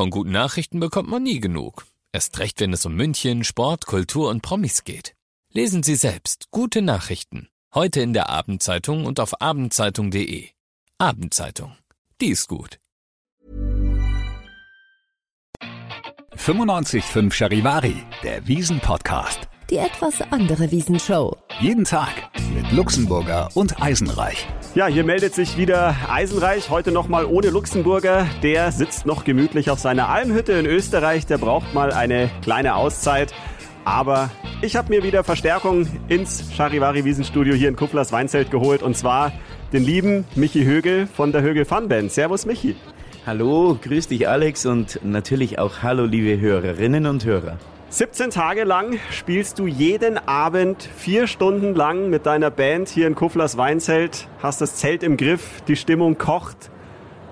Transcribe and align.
Von 0.00 0.08
guten 0.08 0.30
Nachrichten 0.30 0.80
bekommt 0.80 1.10
man 1.10 1.22
nie 1.22 1.40
genug. 1.40 1.84
Erst 2.10 2.38
recht, 2.38 2.58
wenn 2.60 2.72
es 2.72 2.86
um 2.86 2.94
München, 2.94 3.44
Sport, 3.44 3.84
Kultur 3.84 4.30
und 4.30 4.40
Promis 4.40 4.84
geht. 4.84 5.14
Lesen 5.52 5.82
Sie 5.82 5.94
selbst 5.94 6.46
gute 6.50 6.80
Nachrichten. 6.80 7.50
Heute 7.74 8.00
in 8.00 8.14
der 8.14 8.30
Abendzeitung 8.30 9.04
und 9.04 9.20
auf 9.20 9.42
abendzeitung.de. 9.42 10.48
Abendzeitung. 10.96 11.76
Die 12.18 12.28
ist 12.28 12.48
gut. 12.48 12.80
95.5 16.34 17.30
Charivari, 17.30 18.02
der 18.22 18.48
Wiesen-Podcast. 18.48 19.49
Die 19.70 19.76
etwas 19.76 20.20
andere 20.32 20.72
Wiesenshow. 20.72 21.36
Jeden 21.60 21.84
Tag 21.84 22.10
mit 22.56 22.72
Luxemburger 22.72 23.50
und 23.54 23.80
Eisenreich. 23.80 24.48
Ja, 24.74 24.88
hier 24.88 25.04
meldet 25.04 25.32
sich 25.32 25.56
wieder 25.56 25.94
Eisenreich, 26.08 26.70
heute 26.70 26.90
nochmal 26.90 27.24
ohne 27.24 27.50
Luxemburger. 27.50 28.26
Der 28.42 28.72
sitzt 28.72 29.06
noch 29.06 29.22
gemütlich 29.22 29.70
auf 29.70 29.78
seiner 29.78 30.08
Almhütte 30.08 30.54
in 30.54 30.66
Österreich, 30.66 31.24
der 31.26 31.38
braucht 31.38 31.72
mal 31.72 31.92
eine 31.92 32.30
kleine 32.42 32.74
Auszeit. 32.74 33.32
Aber 33.84 34.30
ich 34.60 34.74
habe 34.74 34.88
mir 34.88 35.04
wieder 35.04 35.22
Verstärkung 35.22 35.86
ins 36.08 36.52
Charivari 36.52 37.04
Wiesenstudio 37.04 37.54
hier 37.54 37.68
in 37.68 37.76
Kufflers 37.76 38.10
Weinzelt 38.10 38.50
geholt 38.50 38.82
und 38.82 38.96
zwar 38.96 39.30
den 39.72 39.84
lieben 39.84 40.24
Michi 40.34 40.64
Högel 40.64 41.06
von 41.06 41.30
der 41.30 41.42
Högel 41.42 41.64
Fun 41.64 41.88
Band. 41.88 42.10
Servus 42.10 42.44
Michi. 42.44 42.74
Hallo, 43.24 43.78
grüß 43.80 44.08
dich 44.08 44.28
Alex 44.28 44.66
und 44.66 44.98
natürlich 45.04 45.60
auch 45.60 45.84
hallo 45.84 46.06
liebe 46.06 46.40
Hörerinnen 46.40 47.06
und 47.06 47.24
Hörer. 47.24 47.56
17 47.92 48.30
Tage 48.30 48.62
lang 48.62 49.00
spielst 49.10 49.58
du 49.58 49.66
jeden 49.66 50.16
Abend 50.16 50.88
vier 50.96 51.26
Stunden 51.26 51.74
lang 51.74 52.08
mit 52.08 52.24
deiner 52.24 52.48
Band 52.48 52.88
hier 52.88 53.08
in 53.08 53.16
Kufflers 53.16 53.56
Weinzelt, 53.56 54.28
hast 54.40 54.60
das 54.60 54.76
Zelt 54.76 55.02
im 55.02 55.16
Griff, 55.16 55.60
die 55.66 55.74
Stimmung 55.74 56.16
kocht. 56.16 56.70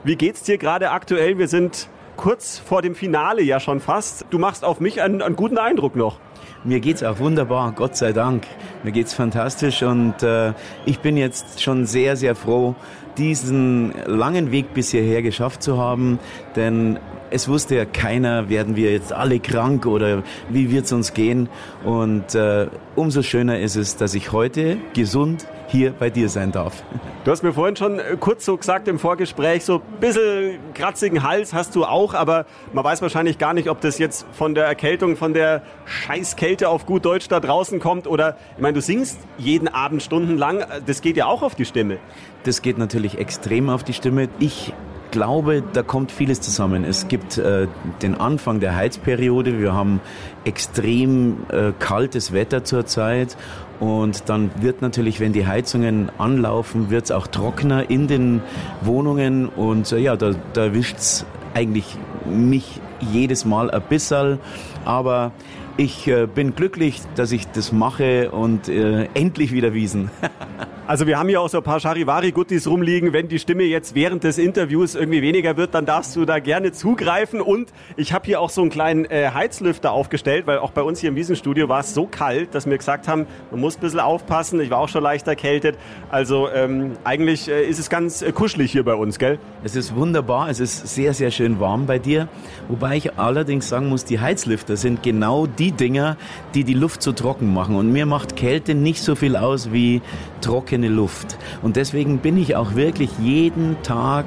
Wie 0.02 0.16
geht's 0.16 0.42
dir 0.42 0.58
gerade 0.58 0.90
aktuell? 0.90 1.38
Wir 1.38 1.46
sind 1.46 1.88
kurz 2.16 2.58
vor 2.58 2.82
dem 2.82 2.96
Finale 2.96 3.40
ja 3.42 3.60
schon 3.60 3.78
fast. 3.78 4.26
Du 4.30 4.40
machst 4.40 4.64
auf 4.64 4.80
mich 4.80 5.00
einen, 5.00 5.22
einen 5.22 5.36
guten 5.36 5.58
Eindruck 5.58 5.94
noch. 5.94 6.18
Mir 6.64 6.80
geht's 6.80 7.04
auch 7.04 7.20
wunderbar, 7.20 7.70
Gott 7.70 7.96
sei 7.96 8.12
Dank. 8.12 8.44
Mir 8.82 8.90
geht's 8.90 9.14
fantastisch 9.14 9.84
und 9.84 10.24
äh, 10.24 10.54
ich 10.86 10.98
bin 10.98 11.16
jetzt 11.16 11.62
schon 11.62 11.86
sehr, 11.86 12.16
sehr 12.16 12.34
froh, 12.34 12.74
diesen 13.18 13.92
langen 14.06 14.50
Weg 14.50 14.74
bis 14.74 14.90
hierher 14.90 15.22
geschafft 15.22 15.62
zu 15.62 15.78
haben, 15.78 16.18
denn 16.56 16.98
es 17.30 17.48
wusste 17.48 17.76
ja 17.76 17.84
keiner, 17.84 18.48
werden 18.48 18.76
wir 18.76 18.92
jetzt 18.92 19.12
alle 19.12 19.38
krank 19.38 19.86
oder 19.86 20.22
wie 20.48 20.70
wird's 20.70 20.92
uns 20.92 21.12
gehen. 21.12 21.48
Und 21.84 22.34
äh, 22.34 22.68
umso 22.96 23.22
schöner 23.22 23.58
ist 23.58 23.76
es, 23.76 23.96
dass 23.96 24.14
ich 24.14 24.32
heute 24.32 24.78
gesund 24.94 25.46
hier 25.68 25.92
bei 25.92 26.10
dir 26.10 26.28
sein 26.28 26.52
darf. 26.52 26.82
Du 27.24 27.30
hast 27.30 27.42
mir 27.42 27.52
vorhin 27.52 27.76
schon 27.76 27.98
äh, 27.98 28.16
kurz 28.18 28.44
so 28.44 28.56
gesagt 28.56 28.88
im 28.88 28.98
Vorgespräch, 28.98 29.64
so 29.64 29.76
ein 29.76 30.00
bisschen 30.00 30.58
kratzigen 30.74 31.22
Hals 31.22 31.52
hast 31.52 31.74
du 31.76 31.84
auch, 31.84 32.14
aber 32.14 32.46
man 32.72 32.84
weiß 32.84 33.02
wahrscheinlich 33.02 33.38
gar 33.38 33.54
nicht, 33.54 33.68
ob 33.68 33.80
das 33.80 33.98
jetzt 33.98 34.26
von 34.32 34.54
der 34.54 34.64
Erkältung, 34.64 35.16
von 35.16 35.34
der 35.34 35.62
Scheißkälte 35.84 36.68
auf 36.68 36.86
gut 36.86 37.04
Deutsch 37.04 37.28
da 37.28 37.40
draußen 37.40 37.80
kommt 37.80 38.06
oder, 38.06 38.36
ich 38.56 38.62
meine, 38.62 38.74
du 38.74 38.80
singst 38.80 39.20
jeden 39.36 39.68
Abend 39.68 40.02
stundenlang, 40.02 40.64
das 40.86 41.02
geht 41.02 41.16
ja 41.16 41.26
auch 41.26 41.42
auf 41.42 41.54
die 41.54 41.64
Stimme. 41.64 41.98
Das 42.44 42.62
geht 42.62 42.78
natürlich 42.78 43.18
extrem 43.18 43.68
auf 43.68 43.84
die 43.84 43.92
Stimme. 43.92 44.28
Ich 44.38 44.72
glaube, 45.10 45.62
da 45.72 45.82
kommt 45.82 46.12
vieles 46.12 46.40
zusammen. 46.40 46.84
Es 46.84 47.08
gibt 47.08 47.38
äh, 47.38 47.68
den 48.02 48.14
Anfang 48.14 48.60
der 48.60 48.76
Heizperiode. 48.76 49.58
Wir 49.58 49.72
haben 49.72 50.00
extrem 50.44 51.38
äh, 51.48 51.72
kaltes 51.78 52.32
Wetter 52.32 52.64
zurzeit. 52.64 53.36
Und 53.80 54.28
dann 54.28 54.50
wird 54.60 54.82
natürlich, 54.82 55.20
wenn 55.20 55.32
die 55.32 55.46
Heizungen 55.46 56.10
anlaufen, 56.18 56.90
wird 56.90 57.04
es 57.04 57.10
auch 57.10 57.26
trockener 57.26 57.90
in 57.90 58.08
den 58.08 58.42
Wohnungen. 58.80 59.48
Und 59.48 59.92
äh, 59.92 59.98
ja, 59.98 60.16
da, 60.16 60.32
da 60.52 60.64
erwischt's 60.64 61.24
eigentlich 61.54 61.96
mich 62.24 62.80
jedes 63.00 63.44
Mal 63.44 63.70
ein 63.70 63.82
bisschen. 63.88 64.38
Aber 64.84 65.32
ich 65.76 66.08
äh, 66.08 66.26
bin 66.26 66.54
glücklich, 66.54 67.00
dass 67.14 67.32
ich 67.32 67.46
das 67.48 67.72
mache 67.72 68.30
und 68.30 68.68
äh, 68.68 69.08
endlich 69.14 69.52
wieder 69.52 69.74
Wiesen. 69.74 70.10
Also 70.88 71.06
wir 71.06 71.18
haben 71.18 71.28
hier 71.28 71.42
auch 71.42 71.50
so 71.50 71.58
ein 71.58 71.64
paar 71.64 71.80
Charivari-Guttis 71.80 72.66
rumliegen. 72.66 73.12
Wenn 73.12 73.28
die 73.28 73.38
Stimme 73.38 73.64
jetzt 73.64 73.94
während 73.94 74.24
des 74.24 74.38
Interviews 74.38 74.94
irgendwie 74.94 75.20
weniger 75.20 75.58
wird, 75.58 75.74
dann 75.74 75.84
darfst 75.84 76.16
du 76.16 76.24
da 76.24 76.38
gerne 76.38 76.72
zugreifen. 76.72 77.42
Und 77.42 77.74
ich 77.98 78.14
habe 78.14 78.24
hier 78.24 78.40
auch 78.40 78.48
so 78.48 78.62
einen 78.62 78.70
kleinen 78.70 79.04
äh, 79.04 79.28
Heizlüfter 79.34 79.92
aufgestellt, 79.92 80.46
weil 80.46 80.56
auch 80.56 80.70
bei 80.70 80.80
uns 80.80 81.00
hier 81.00 81.10
im 81.10 81.16
Wiesenstudio 81.16 81.68
war 81.68 81.80
es 81.80 81.92
so 81.92 82.06
kalt, 82.06 82.54
dass 82.54 82.64
wir 82.64 82.78
gesagt 82.78 83.06
haben, 83.06 83.26
man 83.50 83.60
muss 83.60 83.76
ein 83.76 83.80
bisschen 83.80 84.00
aufpassen. 84.00 84.62
Ich 84.62 84.70
war 84.70 84.78
auch 84.78 84.88
schon 84.88 85.02
leicht 85.02 85.28
erkältet. 85.28 85.76
Also 86.08 86.48
ähm, 86.48 86.92
eigentlich 87.04 87.50
äh, 87.50 87.68
ist 87.68 87.78
es 87.78 87.90
ganz 87.90 88.22
äh, 88.22 88.32
kuschelig 88.32 88.72
hier 88.72 88.82
bei 88.82 88.94
uns, 88.94 89.18
gell? 89.18 89.38
Es 89.64 89.76
ist 89.76 89.94
wunderbar. 89.94 90.48
Es 90.48 90.58
ist 90.58 90.88
sehr, 90.88 91.12
sehr 91.12 91.30
schön 91.30 91.60
warm 91.60 91.84
bei 91.84 91.98
dir. 91.98 92.28
Wobei 92.68 92.96
ich 92.96 93.18
allerdings 93.18 93.68
sagen 93.68 93.90
muss, 93.90 94.06
die 94.06 94.20
Heizlüfter 94.20 94.78
sind 94.78 95.02
genau 95.02 95.46
die 95.46 95.72
Dinger, 95.72 96.16
die 96.54 96.64
die 96.64 96.72
Luft 96.72 97.02
so 97.02 97.12
trocken 97.12 97.52
machen. 97.52 97.76
Und 97.76 97.92
mir 97.92 98.06
macht 98.06 98.36
Kälte 98.36 98.74
nicht 98.74 99.02
so 99.02 99.16
viel 99.16 99.36
aus 99.36 99.70
wie 99.70 100.00
trocken 100.40 100.77
trockene 100.78 100.88
Luft. 100.88 101.38
Und 101.62 101.76
deswegen 101.76 102.18
bin 102.18 102.36
ich 102.36 102.56
auch 102.56 102.74
wirklich 102.74 103.10
jeden 103.20 103.76
Tag 103.82 104.26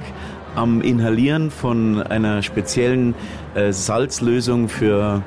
am 0.56 0.82
Inhalieren 0.82 1.50
von 1.50 2.02
einer 2.02 2.42
speziellen 2.44 3.16
äh, 3.56 3.72
Salzlösung 3.72 4.68
für 4.68 5.24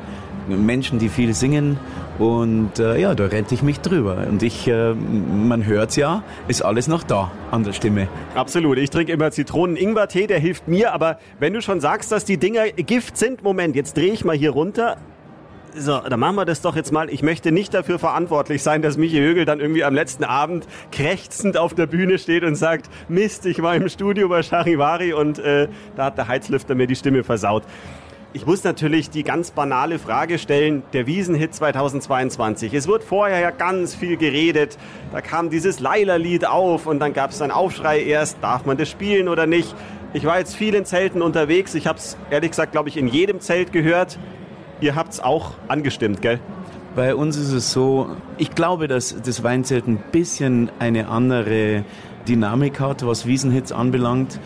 Menschen, 0.48 0.98
die 0.98 1.08
viel 1.08 1.32
singen. 1.32 1.78
Und 2.18 2.78
äh, 2.78 3.00
ja, 3.00 3.14
da 3.14 3.24
rette 3.24 3.54
ich 3.54 3.62
mich 3.62 3.80
drüber. 3.80 4.26
Und 4.28 4.42
ich, 4.42 4.68
äh, 4.68 4.92
man 4.94 5.64
hört's 5.64 5.96
ja, 5.96 6.22
ist 6.46 6.62
alles 6.62 6.86
noch 6.86 7.02
da 7.02 7.32
an 7.50 7.64
der 7.64 7.72
Stimme. 7.72 8.06
Absolut. 8.34 8.78
Ich 8.78 8.90
trinke 8.90 9.12
immer 9.12 9.30
Zitronen-Ingwer-Tee, 9.30 10.26
der 10.26 10.38
hilft 10.38 10.68
mir. 10.68 10.92
Aber 10.92 11.18
wenn 11.40 11.54
du 11.54 11.62
schon 11.62 11.80
sagst, 11.80 12.12
dass 12.12 12.24
die 12.24 12.36
Dinger 12.36 12.68
Gift 12.68 13.16
sind, 13.16 13.42
Moment, 13.42 13.74
jetzt 13.74 13.96
drehe 13.96 14.12
ich 14.12 14.24
mal 14.24 14.36
hier 14.36 14.50
runter. 14.50 14.98
So, 15.76 15.98
dann 15.98 16.20
machen 16.20 16.36
wir 16.36 16.44
das 16.44 16.60
doch 16.60 16.76
jetzt 16.76 16.92
mal. 16.92 17.10
Ich 17.10 17.24
möchte 17.24 17.50
nicht 17.50 17.74
dafür 17.74 17.98
verantwortlich 17.98 18.62
sein, 18.62 18.80
dass 18.80 18.96
Michi 18.96 19.18
Högel 19.18 19.44
dann 19.44 19.58
irgendwie 19.58 19.82
am 19.82 19.92
letzten 19.92 20.22
Abend 20.22 20.68
krächzend 20.92 21.56
auf 21.56 21.74
der 21.74 21.86
Bühne 21.86 22.18
steht 22.18 22.44
und 22.44 22.54
sagt, 22.54 22.88
Mist, 23.08 23.44
ich 23.44 23.60
war 23.60 23.74
im 23.74 23.88
Studio 23.88 24.28
bei 24.28 24.44
Charivari 24.44 25.14
und 25.14 25.40
äh, 25.40 25.66
da 25.96 26.04
hat 26.04 26.18
der 26.18 26.28
Heizlüfter 26.28 26.76
mir 26.76 26.86
die 26.86 26.94
Stimme 26.94 27.24
versaut. 27.24 27.64
Ich 28.32 28.46
muss 28.46 28.62
natürlich 28.62 29.10
die 29.10 29.24
ganz 29.24 29.50
banale 29.50 29.98
Frage 29.98 30.38
stellen, 30.38 30.84
der 30.92 31.08
Wiesenhit 31.08 31.52
2022. 31.52 32.72
Es 32.72 32.86
wird 32.86 33.02
vorher 33.02 33.40
ja 33.40 33.50
ganz 33.50 33.96
viel 33.96 34.16
geredet. 34.16 34.78
Da 35.12 35.20
kam 35.22 35.50
dieses 35.50 35.80
Leila-Lied 35.80 36.46
auf 36.46 36.86
und 36.86 37.00
dann 37.00 37.12
gab 37.12 37.30
es 37.30 37.42
einen 37.42 37.52
Aufschrei 37.52 38.00
erst, 38.00 38.38
darf 38.42 38.64
man 38.64 38.76
das 38.76 38.88
spielen 38.88 39.28
oder 39.28 39.46
nicht. 39.46 39.74
Ich 40.12 40.24
war 40.24 40.38
jetzt 40.38 40.54
viel 40.54 40.76
in 40.76 40.84
Zelten 40.84 41.22
unterwegs. 41.22 41.74
Ich 41.74 41.88
habe 41.88 41.98
es 41.98 42.16
ehrlich 42.30 42.52
gesagt, 42.52 42.70
glaube 42.70 42.88
ich, 42.88 42.96
in 42.96 43.08
jedem 43.08 43.40
Zelt 43.40 43.72
gehört. 43.72 44.20
Ihr 44.80 44.94
habt 44.94 45.14
es 45.14 45.20
auch 45.20 45.52
angestimmt, 45.68 46.20
gell? 46.20 46.40
Bei 46.96 47.14
uns 47.14 47.36
ist 47.36 47.52
es 47.52 47.72
so, 47.72 48.08
ich 48.38 48.54
glaube, 48.54 48.86
dass 48.86 49.16
das 49.24 49.42
Weinzelt 49.42 49.86
ein 49.88 49.98
bisschen 50.12 50.70
eine 50.78 51.08
andere 51.08 51.84
Dynamik 52.28 52.80
hat, 52.80 53.04
was 53.06 53.26
Wiesenhits 53.26 53.72
anbelangt. 53.72 54.38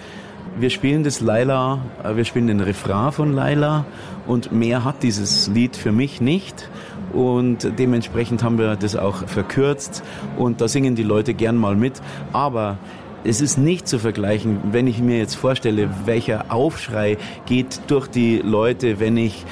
Wir 0.58 0.70
spielen 0.70 1.04
das 1.04 1.20
Laila, 1.20 1.80
äh, 2.02 2.16
wir 2.16 2.24
spielen 2.24 2.46
den 2.46 2.60
Refrain 2.60 3.12
von 3.12 3.32
Laila 3.32 3.84
und 4.26 4.50
mehr 4.50 4.84
hat 4.84 5.02
dieses 5.02 5.48
Lied 5.48 5.76
für 5.76 5.92
mich 5.92 6.20
nicht. 6.20 6.68
Und 7.12 7.78
dementsprechend 7.78 8.42
haben 8.42 8.58
wir 8.58 8.76
das 8.76 8.96
auch 8.96 9.26
verkürzt 9.26 10.02
und 10.36 10.60
da 10.60 10.68
singen 10.68 10.94
die 10.94 11.02
Leute 11.02 11.32
gern 11.34 11.56
mal 11.56 11.74
mit. 11.74 12.02
Aber 12.32 12.78
es 13.24 13.40
ist 13.40 13.58
nicht 13.58 13.88
zu 13.88 13.98
vergleichen, 13.98 14.58
wenn 14.72 14.86
ich 14.86 15.00
mir 15.00 15.18
jetzt 15.18 15.34
vorstelle, 15.34 15.90
welcher 16.04 16.52
Aufschrei 16.52 17.18
geht 17.46 17.80
durch 17.88 18.06
die 18.08 18.38
Leute, 18.38 19.00
wenn 19.00 19.16
ich 19.16 19.44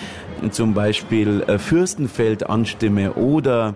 zum 0.50 0.74
Beispiel 0.74 1.42
äh, 1.46 1.58
Fürstenfeld 1.58 2.48
anstimme 2.48 3.14
oder 3.14 3.74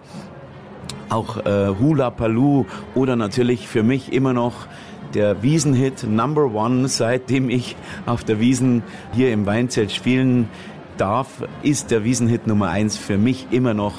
auch 1.08 1.44
äh, 1.44 1.68
Hula 1.78 2.10
Palu 2.10 2.66
oder 2.94 3.16
natürlich 3.16 3.68
für 3.68 3.82
mich 3.82 4.12
immer 4.12 4.32
noch 4.32 4.66
der 5.14 5.42
Wiesenhit 5.42 6.04
Number 6.04 6.54
One, 6.54 6.86
seitdem 6.88 7.50
ich 7.50 7.76
auf 8.06 8.22
der 8.24 8.38
Wiesen 8.38 8.82
hier 9.12 9.32
im 9.32 9.44
Weinzelt 9.46 9.90
spielen 9.90 10.48
darf, 10.96 11.42
ist 11.62 11.90
der 11.90 12.04
Wiesenhit 12.04 12.46
Nummer 12.46 12.70
eins 12.70 12.96
für 12.96 13.18
mich 13.18 13.48
immer 13.50 13.74
noch 13.74 13.94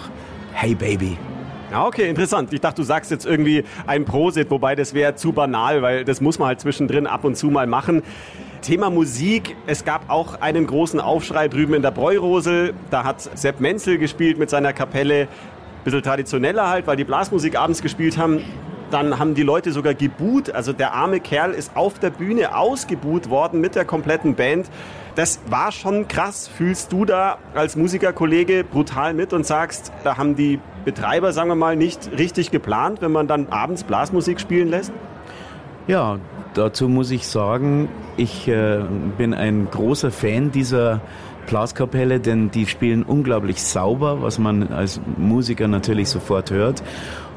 Hey 0.53 0.75
Baby. 0.75 1.17
Ja, 1.71 1.85
okay, 1.85 2.09
interessant. 2.09 2.51
Ich 2.51 2.59
dachte, 2.59 2.81
du 2.81 2.83
sagst 2.83 3.11
jetzt 3.11 3.25
irgendwie 3.25 3.63
ein 3.87 4.03
Prosit, 4.03 4.51
wobei 4.51 4.75
das 4.75 4.93
wäre 4.93 5.15
zu 5.15 5.31
banal, 5.31 5.81
weil 5.81 6.03
das 6.03 6.19
muss 6.19 6.37
man 6.37 6.49
halt 6.49 6.59
zwischendrin 6.59 7.07
ab 7.07 7.23
und 7.23 7.35
zu 7.35 7.47
mal 7.47 7.65
machen. 7.65 8.03
Thema 8.61 8.89
Musik. 8.89 9.55
Es 9.65 9.85
gab 9.85 10.09
auch 10.09 10.39
einen 10.39 10.67
großen 10.67 10.99
Aufschrei 10.99 11.47
drüben 11.47 11.73
in 11.73 11.81
der 11.81 11.91
Bräurosel. 11.91 12.73
Da 12.89 13.03
hat 13.03 13.21
Sepp 13.21 13.59
Menzel 13.59 13.97
gespielt 13.97 14.37
mit 14.37 14.49
seiner 14.49 14.73
Kapelle. 14.73 15.27
Bisschen 15.83 16.03
traditioneller 16.03 16.69
halt, 16.69 16.85
weil 16.85 16.95
die 16.95 17.03
Blasmusik 17.03 17.57
abends 17.57 17.81
gespielt 17.81 18.17
haben. 18.17 18.41
Dann 18.91 19.17
haben 19.17 19.33
die 19.33 19.43
Leute 19.43 19.71
sogar 19.71 19.93
geboot. 19.93 20.51
Also 20.51 20.73
der 20.73 20.93
arme 20.93 21.19
Kerl 21.19 21.51
ist 21.51 21.75
auf 21.75 21.97
der 21.97 22.11
Bühne 22.11 22.55
ausgebuht 22.55 23.29
worden 23.29 23.61
mit 23.61 23.75
der 23.75 23.85
kompletten 23.85 24.35
Band. 24.35 24.69
Das 25.15 25.39
war 25.47 25.71
schon 25.71 26.07
krass. 26.07 26.47
Fühlst 26.47 26.91
du 26.91 27.05
da 27.05 27.37
als 27.55 27.75
Musikerkollege 27.75 28.63
brutal 28.63 29.13
mit 29.13 29.33
und 29.33 29.45
sagst, 29.45 29.91
da 30.03 30.17
haben 30.17 30.35
die 30.35 30.59
Betreiber, 30.85 31.33
sagen 31.33 31.49
wir 31.49 31.55
mal, 31.55 31.75
nicht 31.75 32.11
richtig 32.17 32.51
geplant, 32.51 33.01
wenn 33.01 33.11
man 33.11 33.27
dann 33.27 33.47
abends 33.49 33.83
Blasmusik 33.83 34.39
spielen 34.39 34.69
lässt? 34.69 34.91
Ja, 35.87 36.19
dazu 36.53 36.89
muss 36.89 37.11
ich 37.11 37.27
sagen, 37.27 37.89
ich 38.17 38.47
äh, 38.47 38.79
bin 39.17 39.33
ein 39.33 39.67
großer 39.69 40.11
Fan 40.11 40.51
dieser 40.51 41.01
Blaskapelle, 41.47 42.19
denn 42.19 42.51
die 42.51 42.65
spielen 42.65 43.03
unglaublich 43.03 43.61
sauber, 43.61 44.21
was 44.21 44.39
man 44.39 44.67
als 44.69 45.01
Musiker 45.17 45.67
natürlich 45.67 46.09
sofort 46.09 46.51
hört. 46.51 46.83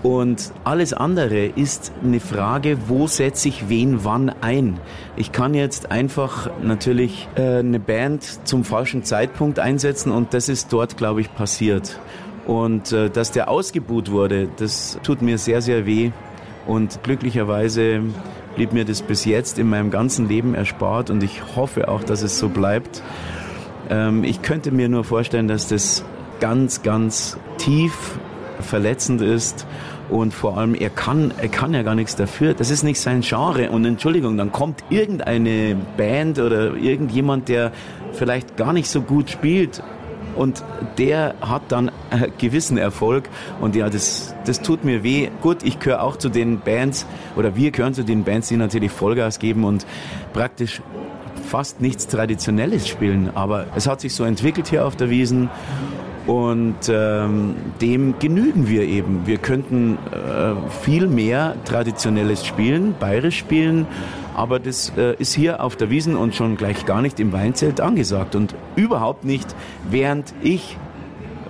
Und 0.03 0.53
alles 0.65 0.93
andere 0.93 1.47
ist 1.47 1.91
eine 2.03 2.21
Frage, 2.21 2.77
wo 2.89 3.07
setze 3.07 3.49
ich 3.49 3.71
wen 3.71 4.05
wann 4.05 4.31
ein. 4.43 4.79
Ich 5.17 5.33
kann 5.33 5.55
jetzt 5.55 5.91
einfach 5.91 6.51
natürlich 6.63 7.27
äh, 7.37 7.61
eine 7.61 7.81
Band 7.81 8.47
zum 8.47 8.65
falschen 8.65 9.03
Zeitpunkt 9.03 9.59
einsetzen 9.59 10.13
und 10.13 10.35
das 10.35 10.51
ist 10.51 10.71
dort, 10.75 10.99
glaube 10.99 11.23
ich, 11.23 11.35
passiert. 11.35 11.99
Und 12.47 12.93
äh, 12.93 13.09
dass 13.09 13.33
der 13.33 13.49
ausgebuht 13.49 14.11
wurde, 14.11 14.49
das 14.59 14.99
tut 15.03 15.23
mir 15.23 15.39
sehr, 15.39 15.63
sehr 15.63 15.87
weh. 15.87 16.11
Und 16.67 17.03
glücklicherweise 17.03 18.03
blieb 18.55 18.73
mir 18.73 18.85
das 18.85 19.03
bis 19.03 19.25
jetzt 19.25 19.59
in 19.59 19.69
meinem 19.69 19.91
ganzen 19.91 20.29
Leben 20.29 20.55
erspart 20.55 21.11
und 21.11 21.23
ich 21.23 21.57
hoffe 21.57 21.89
auch, 21.89 22.03
dass 22.05 22.23
es 22.23 22.39
so 22.39 22.49
bleibt. 22.49 23.03
Ähm, 23.91 24.25
ich 24.25 24.43
könnte 24.43 24.71
mir 24.71 24.89
nur 24.89 25.05
vorstellen, 25.05 25.49
dass 25.49 25.69
das 25.69 26.05
ganz, 26.41 26.83
ganz 26.83 27.37
tief 27.59 28.19
verletzend 28.61 29.21
ist 29.21 29.67
und 30.11 30.33
vor 30.33 30.59
allem 30.59 30.75
er 30.75 30.91
kann, 30.91 31.33
er 31.39 31.49
kann 31.49 31.75
ja 31.75 31.83
gar 31.83 31.95
nichts 31.95 32.17
dafür. 32.17 32.55
Das 32.55 32.71
ist 32.71 32.83
nicht 32.83 33.01
sein 33.01 33.23
Genre 33.23 33.71
und 33.71 33.85
Entschuldigung, 33.85 34.37
dann 34.37 34.53
kommt 34.53 34.85
irgendeine 34.91 35.77
Band 35.97 36.39
oder 36.39 36.75
irgendjemand, 36.75 37.49
der 37.49 37.73
vielleicht 38.13 38.57
gar 38.57 38.73
nicht 38.73 38.89
so 38.89 39.03
gut 39.03 39.31
spielt 39.31 39.83
und 40.35 40.65
der 40.99 41.35
hat 41.41 41.63
dann 41.69 41.91
einen 42.11 42.33
gewissen 42.39 42.79
Erfolg. 42.79 43.29
Und 43.61 43.77
ja, 43.77 43.89
das, 43.91 44.35
das 44.45 44.61
tut 44.61 44.85
mir 44.85 45.03
weh. 45.03 45.31
Gut, 45.41 45.63
ich 45.63 45.79
gehöre 45.79 46.03
auch 46.03 46.17
zu 46.17 46.29
den 46.29 46.61
Bands 46.61 47.07
oder 47.37 47.57
wir 47.57 47.71
gehören 47.71 47.95
zu 47.95 48.05
den 48.05 48.25
Bands, 48.25 48.49
die 48.49 48.57
natürlich 48.57 48.93
Vollgas 48.93 49.39
geben 49.39 49.65
und 49.65 49.87
praktisch 50.33 50.83
fast 51.45 51.81
nichts 51.81 52.07
Traditionelles 52.07 52.89
spielen, 52.89 53.31
aber 53.35 53.67
es 53.77 53.87
hat 53.87 54.01
sich 54.01 54.15
so 54.15 54.25
entwickelt 54.25 54.69
hier 54.69 54.87
auf 54.87 54.97
der 54.97 55.11
Wiesen 55.11 55.51
und 56.27 56.77
ähm, 56.89 57.55
dem 57.81 58.19
genügen 58.19 58.69
wir 58.69 58.83
eben. 58.83 59.27
Wir 59.27 59.39
könnten 59.39 59.99
äh, 60.11 60.55
viel 60.83 61.07
mehr 61.07 61.57
Traditionelles 61.65 62.47
spielen, 62.47 62.95
bayerisch 62.99 63.39
spielen, 63.39 63.87
aber 64.35 64.59
das 64.59 64.93
äh, 64.97 65.15
ist 65.19 65.35
hier 65.35 65.63
auf 65.63 65.77
der 65.77 65.91
Wiesen 65.91 66.17
und 66.17 66.35
schon 66.35 66.57
gleich 66.57 66.87
gar 66.87 67.03
nicht 67.03 67.21
im 67.21 67.33
Weinzelt 67.33 67.81
angesagt 67.81 68.35
und 68.35 68.55
überhaupt 68.75 69.25
nicht, 69.25 69.55
während 69.91 70.35
ich 70.43 70.77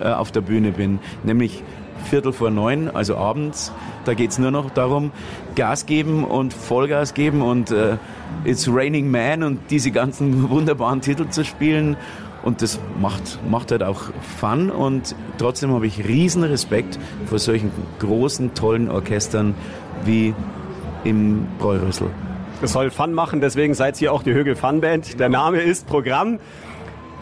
äh, 0.00 0.09
auf 0.09 0.32
der 0.32 0.41
Bühne 0.41 0.73
bin, 0.73 0.99
nämlich 1.23 1.62
Viertel 2.05 2.32
vor 2.32 2.50
neun, 2.50 2.91
also 2.91 3.17
abends. 3.17 3.73
Da 4.05 4.15
geht's 4.15 4.38
nur 4.38 4.50
noch 4.50 4.71
darum, 4.71 5.12
Gas 5.55 5.87
geben 5.87 6.25
und 6.25 6.53
Vollgas 6.53 7.15
geben 7.15 7.43
und 7.43 7.71
äh, 7.71 7.97
It's 8.44 8.69
Raining 8.69 9.11
Man 9.11 9.43
und 9.43 9.61
diese 9.71 9.91
ganzen 9.91 10.50
wunderbaren 10.50 11.00
Titel 11.00 11.29
zu 11.29 11.44
spielen. 11.44 11.97
Und 12.44 12.61
das 12.61 12.79
macht, 13.00 13.41
macht 13.49 13.70
halt 13.70 13.82
auch 13.82 14.02
Fun 14.38 14.70
und 14.70 15.17
trotzdem 15.38 15.73
habe 15.73 15.87
ich 15.87 16.06
riesen 16.06 16.44
Respekt 16.44 16.99
vor 17.25 17.38
solchen 17.38 17.70
großen, 18.00 18.52
tollen 18.52 18.91
Orchestern 18.91 19.55
wie 20.05 20.35
im 21.05 21.46
Bräurüssel. 21.58 22.08
Es 22.61 22.73
soll 22.73 22.91
Fun 22.91 23.14
machen, 23.14 23.41
deswegen 23.41 23.73
seid 23.73 24.00
ihr 24.02 24.12
auch 24.12 24.23
die 24.23 24.35
Högel 24.35 24.56
Fun 24.56 24.82
Band. 24.82 25.19
Der 25.19 25.31
Name 25.31 25.61
ist 25.62 25.87
Programm. 25.87 26.38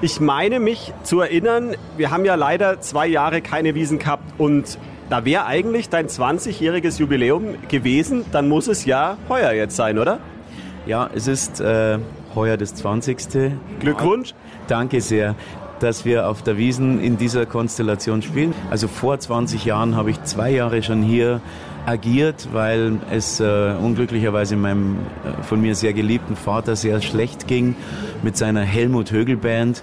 Ich 0.01 0.19
meine 0.19 0.59
mich 0.59 0.93
zu 1.05 1.21
erinnern, 1.21 1.77
wir 1.97 2.11
haben 2.11 2.25
ja 2.25 2.35
leider 2.35 2.81
zwei 2.81 3.07
Jahre 3.07 3.41
keine 3.43 3.77
Wiesen 3.77 4.01
gehabt 4.01 4.25
und 4.39 4.77
da 5.09 5.25
wäre 5.25 5.47
eigentlich 5.47 5.89
dein 5.89 6.09
20-jähriges 6.09 6.99
Jubiläum 6.99 7.55
gewesen, 7.69 8.25
dann 8.33 8.49
muss 8.49 8.67
es 8.67 8.85
ja 8.87 9.19
heuer 9.29 9.53
jetzt 9.53 9.77
sein, 9.77 10.01
oder? 10.01 10.19
Ja, 10.85 11.09
es 11.15 11.29
ist 11.29 11.61
äh, 11.61 11.99
heuer 12.35 12.57
das 12.57 12.75
20. 12.75 13.19
Glückwunsch. 13.79 14.35
Danke 14.67 15.01
sehr 15.01 15.35
dass 15.83 16.05
wir 16.05 16.29
auf 16.29 16.43
der 16.43 16.57
Wiesen 16.57 17.01
in 17.01 17.17
dieser 17.17 17.45
Konstellation 17.45 18.23
spielen. 18.23 18.55
Also 18.71 18.87
vor 18.87 19.19
20 19.19 19.65
Jahren 19.65 19.97
habe 19.97 20.13
ich 20.13 20.23
zwei 20.23 20.51
Jahre 20.51 20.81
schon 20.83 21.03
hier 21.03 21.41
agiert, 21.87 22.49
weil 22.53 23.01
es 23.11 23.41
äh, 23.41 23.75
unglücklicherweise 23.81 24.55
meinem 24.55 24.99
äh, 25.25 25.43
von 25.43 25.61
mir 25.61 25.75
sehr 25.75 25.93
geliebten 25.93 26.37
Vater 26.37 26.77
sehr 26.77 27.01
schlecht 27.01 27.49
ging 27.49 27.75
mit 28.23 28.37
seiner 28.37 28.61
Helmut 28.61 29.11
Högel 29.11 29.37
Band. 29.37 29.83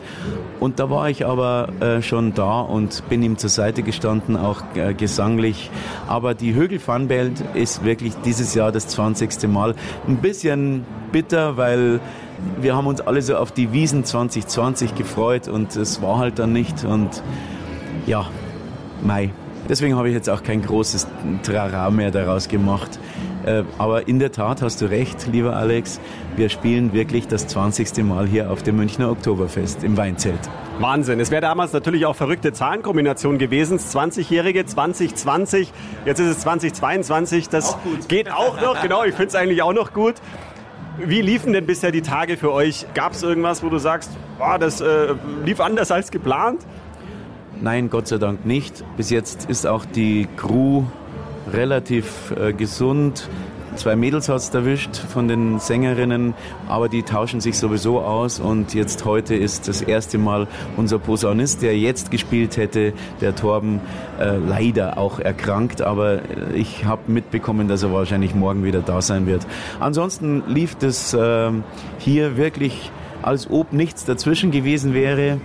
Und 0.61 0.79
da 0.79 0.89
war 0.89 1.09
ich 1.09 1.25
aber 1.25 1.67
äh, 1.81 2.01
schon 2.01 2.33
da 2.33 2.61
und 2.61 3.03
bin 3.09 3.21
ihm 3.21 3.37
zur 3.37 3.49
Seite 3.49 3.83
gestanden, 3.83 4.37
auch 4.37 4.61
äh, 4.75 4.93
gesanglich. 4.93 5.69
Aber 6.07 6.33
die 6.33 6.53
Högel 6.53 6.79
Fun 6.79 7.09
Band 7.09 7.43
ist 7.53 7.83
wirklich 7.83 8.13
dieses 8.23 8.55
Jahr 8.55 8.71
das 8.71 8.87
20. 8.87 9.49
Mal. 9.49 9.75
Ein 10.07 10.17
bisschen 10.17 10.85
bitter, 11.11 11.57
weil 11.57 11.99
wir 12.62 12.75
haben 12.75 12.88
uns 12.88 13.01
alle 13.01 13.21
so 13.21 13.36
auf 13.36 13.51
die 13.51 13.71
Wiesen 13.71 14.03
2020 14.03 14.95
gefreut 14.95 15.47
und 15.47 15.75
es 15.75 16.01
war 16.01 16.18
halt 16.18 16.39
dann 16.39 16.53
nicht. 16.53 16.83
Und 16.83 17.24
ja, 18.06 18.27
Mai. 19.01 19.31
Deswegen 19.68 19.95
habe 19.95 20.09
ich 20.09 20.15
jetzt 20.15 20.30
auch 20.30 20.41
kein 20.41 20.62
großes 20.63 21.07
Trara 21.44 21.91
mehr 21.91 22.12
daraus 22.12 22.47
gemacht. 22.47 23.00
Äh, 23.45 23.63
aber 23.77 24.07
in 24.07 24.19
der 24.19 24.31
Tat 24.31 24.62
hast 24.62 24.81
du 24.81 24.86
recht, 24.86 25.27
lieber 25.31 25.56
Alex. 25.56 26.00
Wir 26.36 26.50
spielen 26.50 26.91
wirklich 26.94 27.27
das 27.27 27.47
20. 27.47 28.03
Mal 28.03 28.27
hier 28.27 28.51
auf 28.51 28.63
dem 28.63 28.77
Münchner 28.77 29.12
Oktoberfest 29.12 29.83
im 29.83 29.95
Weinzelt. 29.95 30.39
Wahnsinn. 30.80 31.19
Es 31.19 31.30
wäre 31.31 31.42
damals 31.42 31.74
natürlich 31.74 32.06
auch 32.06 32.15
verrückte 32.15 32.53
Zahlenkombination 32.53 33.38
gewesen. 33.38 33.77
20-Jährige 33.77 34.65
2020, 34.65 35.71
jetzt 36.06 36.19
ist 36.19 36.27
es 36.27 36.39
2022. 36.39 37.50
Das 37.50 37.74
auch 37.74 37.80
geht 38.07 38.31
auch 38.31 38.62
noch. 38.62 38.81
Genau, 38.81 39.03
ich 39.03 39.13
finde 39.13 39.27
es 39.27 39.35
eigentlich 39.35 39.62
auch 39.62 39.74
noch 39.74 39.94
gut. 39.94 40.15
Wie 41.05 41.21
liefen 41.21 41.53
denn 41.53 41.65
bisher 41.65 41.91
die 41.91 42.01
Tage 42.01 42.35
für 42.35 42.51
euch? 42.51 42.85
Gab 42.93 43.13
es 43.13 43.23
irgendwas, 43.23 43.63
wo 43.63 43.69
du 43.69 43.77
sagst, 43.77 44.11
boah, 44.37 44.59
das 44.59 44.81
äh, 44.81 45.15
lief 45.45 45.61
anders 45.61 45.91
als 45.91 46.11
geplant? 46.11 46.65
Nein, 47.61 47.89
Gott 47.89 48.07
sei 48.07 48.17
Dank 48.17 48.45
nicht. 48.45 48.83
Bis 48.97 49.09
jetzt 49.09 49.49
ist 49.49 49.65
auch 49.65 49.85
die 49.85 50.27
Crew 50.35 50.83
relativ 51.51 52.31
äh, 52.31 52.53
gesund. 52.53 53.29
Zwei 53.79 53.95
Mädels 53.95 54.27
hat 54.27 54.39
es 54.39 54.49
erwischt 54.49 54.97
von 54.97 55.29
den 55.29 55.57
Sängerinnen, 55.59 56.33
aber 56.67 56.89
die 56.89 57.01
tauschen 57.03 57.39
sich 57.39 57.57
sowieso 57.57 58.01
aus. 58.01 58.41
Und 58.41 58.73
jetzt 58.73 59.05
heute 59.05 59.35
ist 59.35 59.69
das 59.69 59.81
erste 59.81 60.17
Mal 60.17 60.49
unser 60.75 60.99
Posaunist, 60.99 61.61
der 61.61 61.77
jetzt 61.77 62.11
gespielt 62.11 62.57
hätte, 62.57 62.91
der 63.21 63.37
Torben, 63.37 63.79
äh, 64.19 64.35
leider 64.35 64.97
auch 64.97 65.21
erkrankt. 65.21 65.81
Aber 65.81 66.15
äh, 66.15 66.55
ich 66.55 66.83
habe 66.83 67.09
mitbekommen, 67.09 67.69
dass 67.69 67.81
er 67.81 67.93
wahrscheinlich 67.93 68.35
morgen 68.35 68.65
wieder 68.65 68.81
da 68.81 69.01
sein 69.01 69.27
wird. 69.27 69.47
Ansonsten 69.79 70.43
lief 70.47 70.75
das 70.75 71.13
äh, 71.13 71.49
hier 71.99 72.35
wirklich, 72.35 72.91
als 73.21 73.49
ob 73.49 73.71
nichts 73.71 74.03
dazwischen 74.03 74.51
gewesen 74.51 74.93
wäre. 74.93 75.39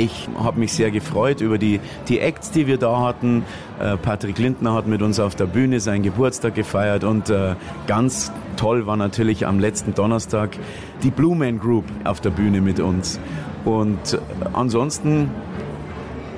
Ich 0.00 0.28
habe 0.38 0.60
mich 0.60 0.72
sehr 0.72 0.92
gefreut 0.92 1.40
über 1.40 1.58
die, 1.58 1.80
die 2.08 2.20
Acts, 2.20 2.52
die 2.52 2.68
wir 2.68 2.78
da 2.78 3.00
hatten. 3.00 3.44
Äh, 3.80 3.96
Patrick 3.96 4.38
Lindner 4.38 4.72
hat 4.72 4.86
mit 4.86 5.02
uns 5.02 5.18
auf 5.18 5.34
der 5.34 5.46
Bühne 5.46 5.80
seinen 5.80 6.04
Geburtstag 6.04 6.54
gefeiert 6.54 7.02
und 7.02 7.30
äh, 7.30 7.56
ganz 7.88 8.30
toll 8.56 8.86
war 8.86 8.96
natürlich 8.96 9.44
am 9.44 9.58
letzten 9.58 9.94
Donnerstag 9.94 10.56
die 11.02 11.10
Blue 11.10 11.34
Man 11.34 11.58
Group 11.58 11.84
auf 12.04 12.20
der 12.20 12.30
Bühne 12.30 12.60
mit 12.60 12.78
uns. 12.78 13.18
Und 13.64 14.14
äh, 14.14 14.18
ansonsten 14.52 15.32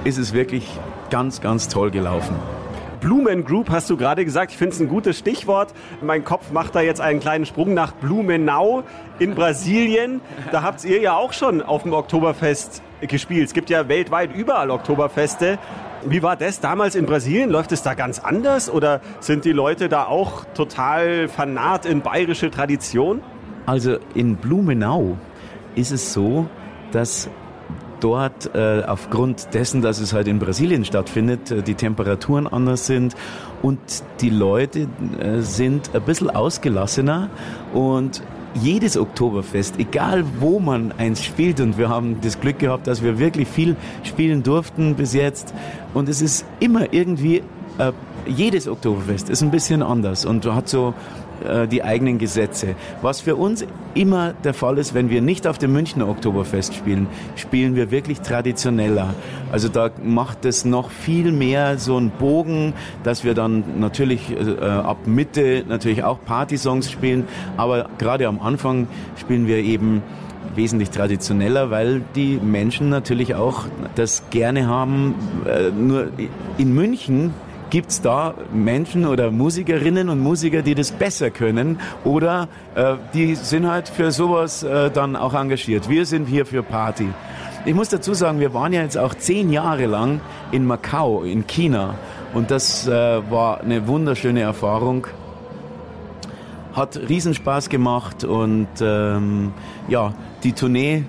ist 0.05 0.17
es 0.17 0.33
wirklich 0.33 0.67
ganz, 1.11 1.43
ganz 1.43 1.69
toll 1.69 1.91
gelaufen. 1.91 2.37
Blumen 3.03 3.45
Group 3.45 3.71
hast 3.71 3.91
du 3.91 3.97
gerade 3.99 4.25
gesagt. 4.25 4.53
Ich 4.53 4.59
finde 4.59 4.75
es 4.75 4.81
ein 4.81 4.89
gutes 4.89 5.19
Stichwort. 5.19 5.73
Mein 6.03 6.25
Kopf 6.25 6.51
macht 6.51 6.75
da 6.75 6.81
jetzt 6.81 7.01
einen 7.01 7.21
kleinen 7.21 7.47
Sprung 7.47 7.75
nach 7.75 7.93
Blumenau 7.93 8.85
in 9.19 9.35
Brasilien. 9.35 10.21
Da 10.51 10.63
habt 10.63 10.85
ihr 10.85 11.01
ja 11.01 11.17
auch 11.17 11.33
schon 11.33 11.63
auf 11.63 11.83
dem 11.83 11.93
Oktoberfest 11.93 12.83
gespielt. 13.03 13.47
Es 13.47 13.55
gibt 13.55 13.71
ja 13.71 13.89
weltweit 13.89 14.35
überall 14.35 14.71
Oktoberfeste. 14.71 15.59
Wie 16.05 16.23
war 16.23 16.37
das 16.37 16.61
damals 16.61 16.95
in 16.95 17.07
Brasilien? 17.07 17.51
Läuft 17.51 17.73
es 17.73 17.83
da 17.83 17.95
ganz 17.95 18.19
anders 18.19 18.71
oder 18.71 19.01
sind 19.21 19.45
die 19.45 19.53
Leute 19.53 19.89
da 19.89 20.07
auch 20.07 20.45
total 20.55 21.29
fanat 21.29 21.85
in 21.85 22.01
bayerische 22.01 22.51
Tradition? 22.51 23.23
Also 23.67 23.99
in 24.15 24.37
Blumenau 24.37 25.19
ist 25.75 25.93
es 25.93 26.13
so, 26.13 26.47
dass 26.93 27.29
dort 28.01 28.55
äh, 28.55 28.83
aufgrund 28.87 29.55
dessen, 29.55 29.83
dass 29.83 30.01
es 30.01 30.13
halt 30.13 30.27
in 30.27 30.39
Brasilien 30.39 30.85
stattfindet, 30.85 31.51
äh, 31.51 31.63
die 31.63 31.75
Temperaturen 31.75 32.47
anders 32.47 32.87
sind 32.87 33.15
und 33.63 33.79
die 34.21 34.31
Leute 34.31 34.89
äh, 35.21 35.41
sind 35.41 35.95
ein 35.95 36.03
bisschen 36.03 36.31
ausgelassener 36.31 37.29
und 37.75 38.23
jedes 38.55 38.97
Oktoberfest, 38.97 39.79
egal 39.79 40.25
wo 40.39 40.59
man 40.59 40.93
eins 40.99 41.25
spielt, 41.25 41.61
und 41.61 41.79
wir 41.79 41.89
haben 41.89 42.21
das 42.21 42.41
Glück 42.41 42.59
gehabt, 42.59 42.87
dass 42.87 43.03
wir 43.03 43.19
wirklich 43.19 43.49
viel 43.49 43.77
spielen 44.03 44.43
durften 44.43 44.95
bis 44.95 45.15
jetzt, 45.15 45.55
und 45.95 46.09
es 46.09 46.21
ist 46.23 46.45
immer 46.59 46.93
irgendwie, 46.93 47.43
äh, 47.79 47.93
jedes 48.27 48.69
Oktoberfest 48.69 49.31
ist 49.31 49.43
ein 49.43 49.51
bisschen 49.51 49.83
anders. 49.83 50.25
Und 50.25 50.45
hat 50.47 50.69
so 50.69 50.95
äh, 51.45 51.67
die 51.67 51.83
eigenen 51.83 52.19
Gesetze. 52.19 52.75
Was 53.03 53.21
für 53.21 53.37
uns 53.37 53.65
immer 53.95 54.33
der 54.45 54.55
Fall 54.55 54.79
ist, 54.79 54.95
wenn 54.95 55.11
wir 55.11 55.21
nicht 55.21 55.47
auf 55.47 55.59
dem 55.59 55.73
Münchner 55.73 56.09
Oktoberfest 56.09 56.75
spielen, 56.75 57.07
spielen 57.37 57.75
wir 57.75 57.91
wirklich 57.91 58.21
traditioneller. 58.21 59.15
Also 59.53 59.69
da 59.69 59.91
macht 60.03 60.45
es 60.45 60.65
noch 60.65 60.91
viel 60.91 61.33
mehr 61.33 61.79
so 61.79 61.97
einen 61.97 62.11
Bogen, 62.11 62.75
dass 63.03 63.25
wir 63.25 63.35
dann 63.35 63.81
natürlich 63.81 64.31
äh, 64.31 64.65
ab 64.65 65.07
Mitte 65.07 65.65
natürlich 65.69 66.05
auch 66.05 66.19
Partysongs 66.25 66.91
spielen, 66.91 67.27
aber 67.57 67.89
gerade 67.99 68.29
am 68.29 68.41
Anfang 68.41 68.87
spielen 69.17 69.47
wir 69.47 69.59
eben 69.59 70.03
wesentlich 70.55 70.91
traditioneller, 70.91 71.71
weil 71.71 72.03
die 72.15 72.39
Menschen 72.43 72.89
natürlich 72.89 73.35
auch 73.35 73.65
das 73.95 74.25
gerne 74.31 74.67
haben. 74.67 75.15
Äh, 75.47 75.71
nur 75.71 76.09
in 76.59 76.75
München 76.75 77.33
gibt 77.71 77.91
es 77.91 78.03
da 78.03 78.35
Menschen 78.53 79.07
oder 79.07 79.31
Musikerinnen 79.31 80.09
und 80.09 80.21
Musiker, 80.21 80.63
die 80.63 80.75
das 80.75 80.93
besser 80.93 81.31
können 81.31 81.81
oder 82.05 82.49
äh, 82.75 82.97
die 83.15 83.35
sind 83.37 83.67
halt 83.67 83.89
für 83.89 84.11
sowas 84.11 84.63
äh, 84.63 84.91
dann 84.91 85.17
auch 85.17 85.35
engagiert. 85.35 85.89
Wir 85.89 86.05
sind 86.05 86.27
hier 86.27 86.45
für 86.45 86.63
Party. 86.63 87.09
Ich 87.65 87.75
muss 87.75 87.89
dazu 87.89 88.15
sagen, 88.15 88.41
wir 88.41 88.53
waren 88.55 88.73
ja 88.73 88.83
jetzt 88.83 88.99
auch 88.99 89.15
zehn 89.15 89.51
Jahre 89.51 89.87
lang 89.87 90.21
in 90.51 90.67
Macau, 90.67 91.23
in 91.23 91.47
China 91.47 91.95
und 92.35 92.51
das 92.51 92.87
äh, 92.87 92.91
war 92.91 93.61
eine 93.61 93.87
wunderschöne 93.87 94.41
Erfahrung 94.41 95.07
hat 96.73 96.97
Riesenspaß 97.09 97.69
gemacht 97.69 98.25
und 98.25 98.69
ähm, 98.81 99.53
ja, 99.89 100.15
die 100.45 100.53
Tournee, 100.53 101.05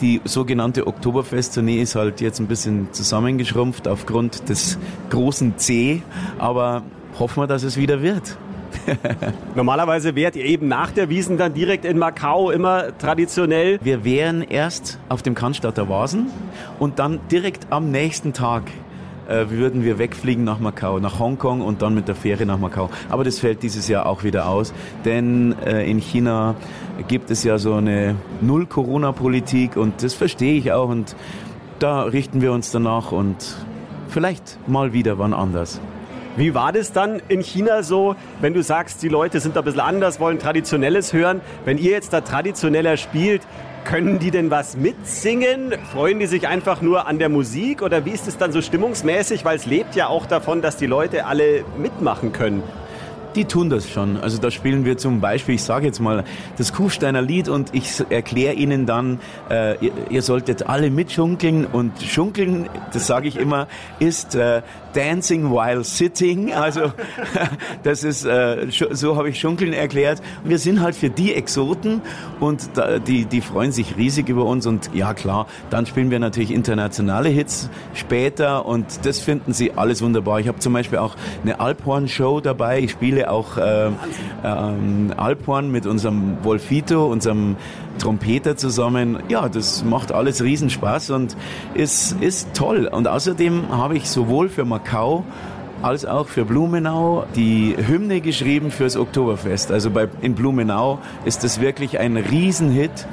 die 0.00 0.20
sogenannte 0.24 0.86
Oktoberfest-Tournee 0.86 1.80
ist 1.80 1.94
halt 1.94 2.20
jetzt 2.20 2.40
ein 2.40 2.46
bisschen 2.46 2.92
zusammengeschrumpft 2.92 3.86
aufgrund 3.88 4.48
des 4.48 4.78
großen 5.10 5.58
C, 5.58 6.02
aber 6.38 6.82
hoffen 7.18 7.42
wir, 7.42 7.46
dass 7.46 7.62
es 7.62 7.76
wieder 7.76 8.02
wird. 8.02 8.36
Normalerweise 9.54 10.14
wärt 10.14 10.36
ihr 10.36 10.44
eben 10.44 10.68
nach 10.68 10.90
der 10.90 11.08
Wiesen 11.08 11.36
dann 11.36 11.54
direkt 11.54 11.84
in 11.84 11.98
Macau 11.98 12.50
immer 12.50 12.96
traditionell. 12.98 13.78
Wir 13.82 14.04
wären 14.04 14.42
erst 14.42 14.98
auf 15.08 15.22
dem 15.22 15.34
Cannstatter 15.34 15.88
Vasen 15.88 16.28
und 16.78 16.98
dann 16.98 17.20
direkt 17.30 17.66
am 17.70 17.90
nächsten 17.90 18.32
Tag 18.32 18.64
würden 19.30 19.84
wir 19.84 19.98
wegfliegen 19.98 20.44
nach 20.44 20.58
Macau, 20.58 20.98
nach 20.98 21.18
Hongkong 21.18 21.60
und 21.60 21.82
dann 21.82 21.94
mit 21.94 22.08
der 22.08 22.14
Fähre 22.14 22.46
nach 22.46 22.58
Macau. 22.58 22.90
Aber 23.08 23.24
das 23.24 23.38
fällt 23.38 23.62
dieses 23.62 23.88
Jahr 23.88 24.06
auch 24.06 24.24
wieder 24.24 24.48
aus, 24.48 24.72
denn 25.04 25.54
äh, 25.64 25.88
in 25.88 25.98
China 25.98 26.54
gibt 27.08 27.30
es 27.30 27.44
ja 27.44 27.58
so 27.58 27.74
eine 27.74 28.16
Null-Corona-Politik 28.40 29.76
und 29.76 30.02
das 30.02 30.14
verstehe 30.14 30.54
ich 30.54 30.72
auch 30.72 30.88
und 30.88 31.16
da 31.78 32.02
richten 32.02 32.40
wir 32.40 32.52
uns 32.52 32.70
danach 32.70 33.12
und 33.12 33.36
vielleicht 34.08 34.58
mal 34.68 34.92
wieder 34.92 35.18
wann 35.18 35.32
anders. 35.32 35.80
Wie 36.40 36.54
war 36.54 36.72
das 36.72 36.92
dann 36.92 37.20
in 37.28 37.42
China 37.42 37.82
so, 37.82 38.16
wenn 38.40 38.54
du 38.54 38.62
sagst, 38.62 39.02
die 39.02 39.10
Leute 39.10 39.40
sind 39.40 39.56
da 39.56 39.60
ein 39.60 39.64
bisschen 39.66 39.80
anders, 39.80 40.20
wollen 40.20 40.38
Traditionelles 40.38 41.12
hören? 41.12 41.42
Wenn 41.66 41.76
ihr 41.76 41.90
jetzt 41.90 42.14
da 42.14 42.22
traditioneller 42.22 42.96
spielt, 42.96 43.42
können 43.84 44.18
die 44.18 44.30
denn 44.30 44.50
was 44.50 44.74
mitsingen? 44.74 45.74
Freuen 45.92 46.18
die 46.18 46.26
sich 46.26 46.48
einfach 46.48 46.80
nur 46.80 47.06
an 47.06 47.18
der 47.18 47.28
Musik 47.28 47.82
oder 47.82 48.06
wie 48.06 48.12
ist 48.12 48.26
es 48.26 48.38
dann 48.38 48.52
so 48.52 48.62
stimmungsmäßig? 48.62 49.44
Weil 49.44 49.56
es 49.56 49.66
lebt 49.66 49.94
ja 49.96 50.06
auch 50.06 50.24
davon, 50.24 50.62
dass 50.62 50.78
die 50.78 50.86
Leute 50.86 51.26
alle 51.26 51.62
mitmachen 51.76 52.32
können. 52.32 52.62
Die 53.36 53.44
tun 53.44 53.70
das 53.70 53.88
schon. 53.88 54.16
Also 54.16 54.38
da 54.38 54.50
spielen 54.50 54.84
wir 54.84 54.98
zum 54.98 55.20
Beispiel, 55.20 55.54
ich 55.54 55.62
sage 55.62 55.86
jetzt 55.86 56.00
mal, 56.00 56.24
das 56.58 56.72
Kufsteiner 56.72 57.22
Lied 57.22 57.48
und 57.48 57.72
ich 57.74 58.02
erkläre 58.10 58.54
ihnen 58.54 58.86
dann, 58.86 59.20
äh, 59.48 59.76
ihr, 59.84 59.92
ihr, 60.10 60.22
solltet 60.22 60.68
alle 60.68 60.90
mitschunkeln 60.90 61.64
und 61.64 62.02
schunkeln, 62.02 62.68
das 62.92 63.06
sage 63.06 63.28
ich 63.28 63.36
immer, 63.36 63.68
ist 64.00 64.34
äh, 64.34 64.62
Dancing 64.92 65.50
while 65.50 65.84
sitting. 65.84 66.52
Also 66.52 66.92
das 67.82 68.04
ist, 68.04 68.24
äh, 68.24 68.66
so 68.70 69.16
habe 69.16 69.30
ich 69.30 69.40
Schunkeln 69.40 69.72
erklärt. 69.72 70.22
Wir 70.44 70.58
sind 70.58 70.80
halt 70.80 70.94
für 70.94 71.10
die 71.10 71.34
Exoten 71.34 72.02
und 72.40 72.70
die, 73.06 73.24
die 73.24 73.40
freuen 73.40 73.72
sich 73.72 73.96
riesig 73.96 74.28
über 74.28 74.44
uns 74.44 74.66
und 74.66 74.90
ja 74.94 75.14
klar, 75.14 75.46
dann 75.70 75.86
spielen 75.86 76.10
wir 76.10 76.18
natürlich 76.18 76.50
internationale 76.50 77.28
Hits 77.28 77.70
später 77.94 78.66
und 78.66 79.04
das 79.04 79.20
finden 79.20 79.52
sie 79.52 79.72
alles 79.72 80.02
wunderbar. 80.02 80.40
Ich 80.40 80.48
habe 80.48 80.58
zum 80.58 80.72
Beispiel 80.72 80.98
auch 80.98 81.16
eine 81.42 81.60
Alphorn-Show 81.60 82.40
dabei. 82.40 82.80
Ich 82.80 82.92
spiele 82.92 83.30
auch 83.30 83.56
äh, 83.56 83.90
ähm, 84.44 85.12
Alphorn 85.16 85.70
mit 85.70 85.86
unserem 85.86 86.38
Wolfito, 86.42 87.06
unserem 87.06 87.56
Trompeter 87.98 88.56
zusammen. 88.56 89.22
Ja, 89.28 89.48
das 89.48 89.84
macht 89.84 90.12
alles 90.12 90.42
Riesenspaß 90.42 91.10
und 91.10 91.36
ist, 91.74 92.16
ist 92.20 92.54
toll. 92.54 92.86
Und 92.86 93.08
außerdem 93.08 93.70
habe 93.70 93.96
ich 93.96 94.08
sowohl 94.08 94.48
für 94.48 94.64
Macau 94.80 95.24
als 95.82 96.04
auch 96.04 96.28
für 96.28 96.44
Blumenau 96.44 97.24
die 97.34 97.74
Hymne 97.74 98.20
geschrieben 98.20 98.70
fürs 98.70 98.96
Oktoberfest. 98.96 99.72
Also 99.72 99.90
bei, 99.90 100.08
in 100.20 100.34
Blumenau 100.34 100.98
ist 101.24 101.42
das 101.42 101.60
wirklich 101.60 101.98
ein 101.98 102.18
Riesenhit. 102.18 103.06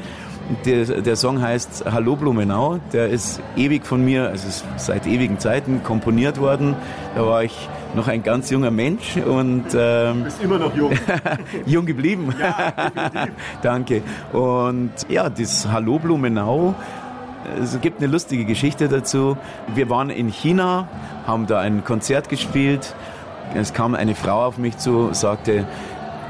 Der, 0.65 0.85
der 1.01 1.15
Song 1.15 1.41
heißt 1.41 1.85
Hallo 1.89 2.15
Blumenau. 2.17 2.79
Der 2.91 3.07
ist 3.07 3.41
ewig 3.55 3.85
von 3.85 4.03
mir, 4.03 4.29
also 4.29 4.47
ist 4.47 4.65
seit 4.77 5.07
ewigen 5.07 5.39
Zeiten 5.39 5.81
komponiert 5.83 6.39
worden. 6.39 6.75
Da 7.15 7.25
war 7.25 7.43
ich 7.43 7.69
noch 7.95 8.09
ein 8.09 8.21
ganz 8.21 8.49
junger 8.49 8.71
Mensch 8.71 9.15
und 9.15 9.65
ähm, 9.73 10.17
du 10.19 10.23
bist 10.25 10.43
immer 10.43 10.59
noch 10.59 10.75
jung. 10.75 10.91
jung 11.65 11.85
geblieben. 11.85 12.33
Ja. 12.37 12.73
Danke. 13.61 14.01
Und 14.33 14.91
ja, 15.07 15.29
das 15.29 15.69
Hallo 15.69 15.99
Blumenau. 15.99 16.75
Es 17.61 17.79
gibt 17.79 18.01
eine 18.01 18.11
lustige 18.11 18.43
Geschichte 18.43 18.89
dazu. 18.89 19.37
Wir 19.73 19.89
waren 19.89 20.09
in 20.09 20.27
China, 20.27 20.89
haben 21.27 21.45
da 21.45 21.59
ein 21.59 21.83
Konzert 21.83 22.29
gespielt. 22.29 22.95
Es 23.53 23.73
kam 23.73 23.93
eine 23.93 24.15
Frau 24.15 24.45
auf 24.45 24.57
mich 24.57 24.77
zu, 24.77 25.13
sagte, 25.13 25.65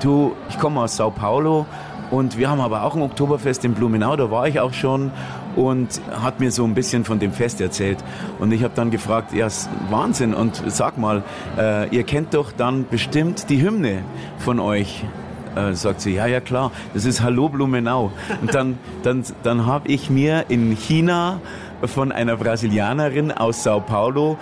du, 0.02 0.36
ich 0.50 0.60
komme 0.60 0.82
aus 0.82 0.98
Sao 0.98 1.12
Paulo 1.12 1.66
und 2.12 2.38
wir 2.38 2.50
haben 2.50 2.62
aber 2.62 2.84
auch 2.84 2.96
ein 2.96 3.02
Oktoberfest 3.02 3.64
in 3.66 3.74
Blumenau, 3.74 4.16
da 4.16 4.32
war 4.32 4.48
ich 4.48 4.60
auch 4.60 4.74
schon 4.74 5.12
und 5.56 6.02
hat 6.22 6.40
mir 6.40 6.52
so 6.52 6.64
ein 6.64 6.74
bisschen 6.74 7.04
von 7.04 7.20
dem 7.20 7.32
Fest 7.34 7.60
erzählt. 7.62 7.98
Und 8.40 8.52
ich 8.52 8.64
habe 8.64 8.74
dann 8.76 8.92
gefragt, 8.92 9.34
ja, 9.34 9.48
Wahnsinn, 9.90 10.34
und 10.34 10.62
sag 10.68 10.98
mal, 10.98 11.24
äh, 11.58 11.90
ihr 11.90 12.04
kennt 12.04 12.34
doch 12.34 12.52
dann 12.52 12.86
bestimmt 12.90 13.50
die 13.50 13.62
Hymne 13.62 14.04
von 14.38 14.60
euch. 14.60 15.04
Äh, 15.56 15.74
sagt 15.74 16.02
sie, 16.02 16.14
ja, 16.14 16.28
ja 16.28 16.40
klar, 16.40 16.72
das 16.94 17.06
ist 17.06 17.22
Hallo 17.24 17.50
Blumenau. 17.50 18.12
Und 18.42 18.54
dann, 18.54 18.78
dann, 19.02 19.24
dann 19.42 19.66
habe 19.66 19.88
ich 19.88 20.12
mir 20.12 20.46
in 20.50 20.76
China 20.78 21.42
von 21.84 22.12
einer 22.12 22.38
Brasilianerin 22.38 23.32
aus 23.32 23.64
Sao 23.64 23.80
Paulo 23.80 24.38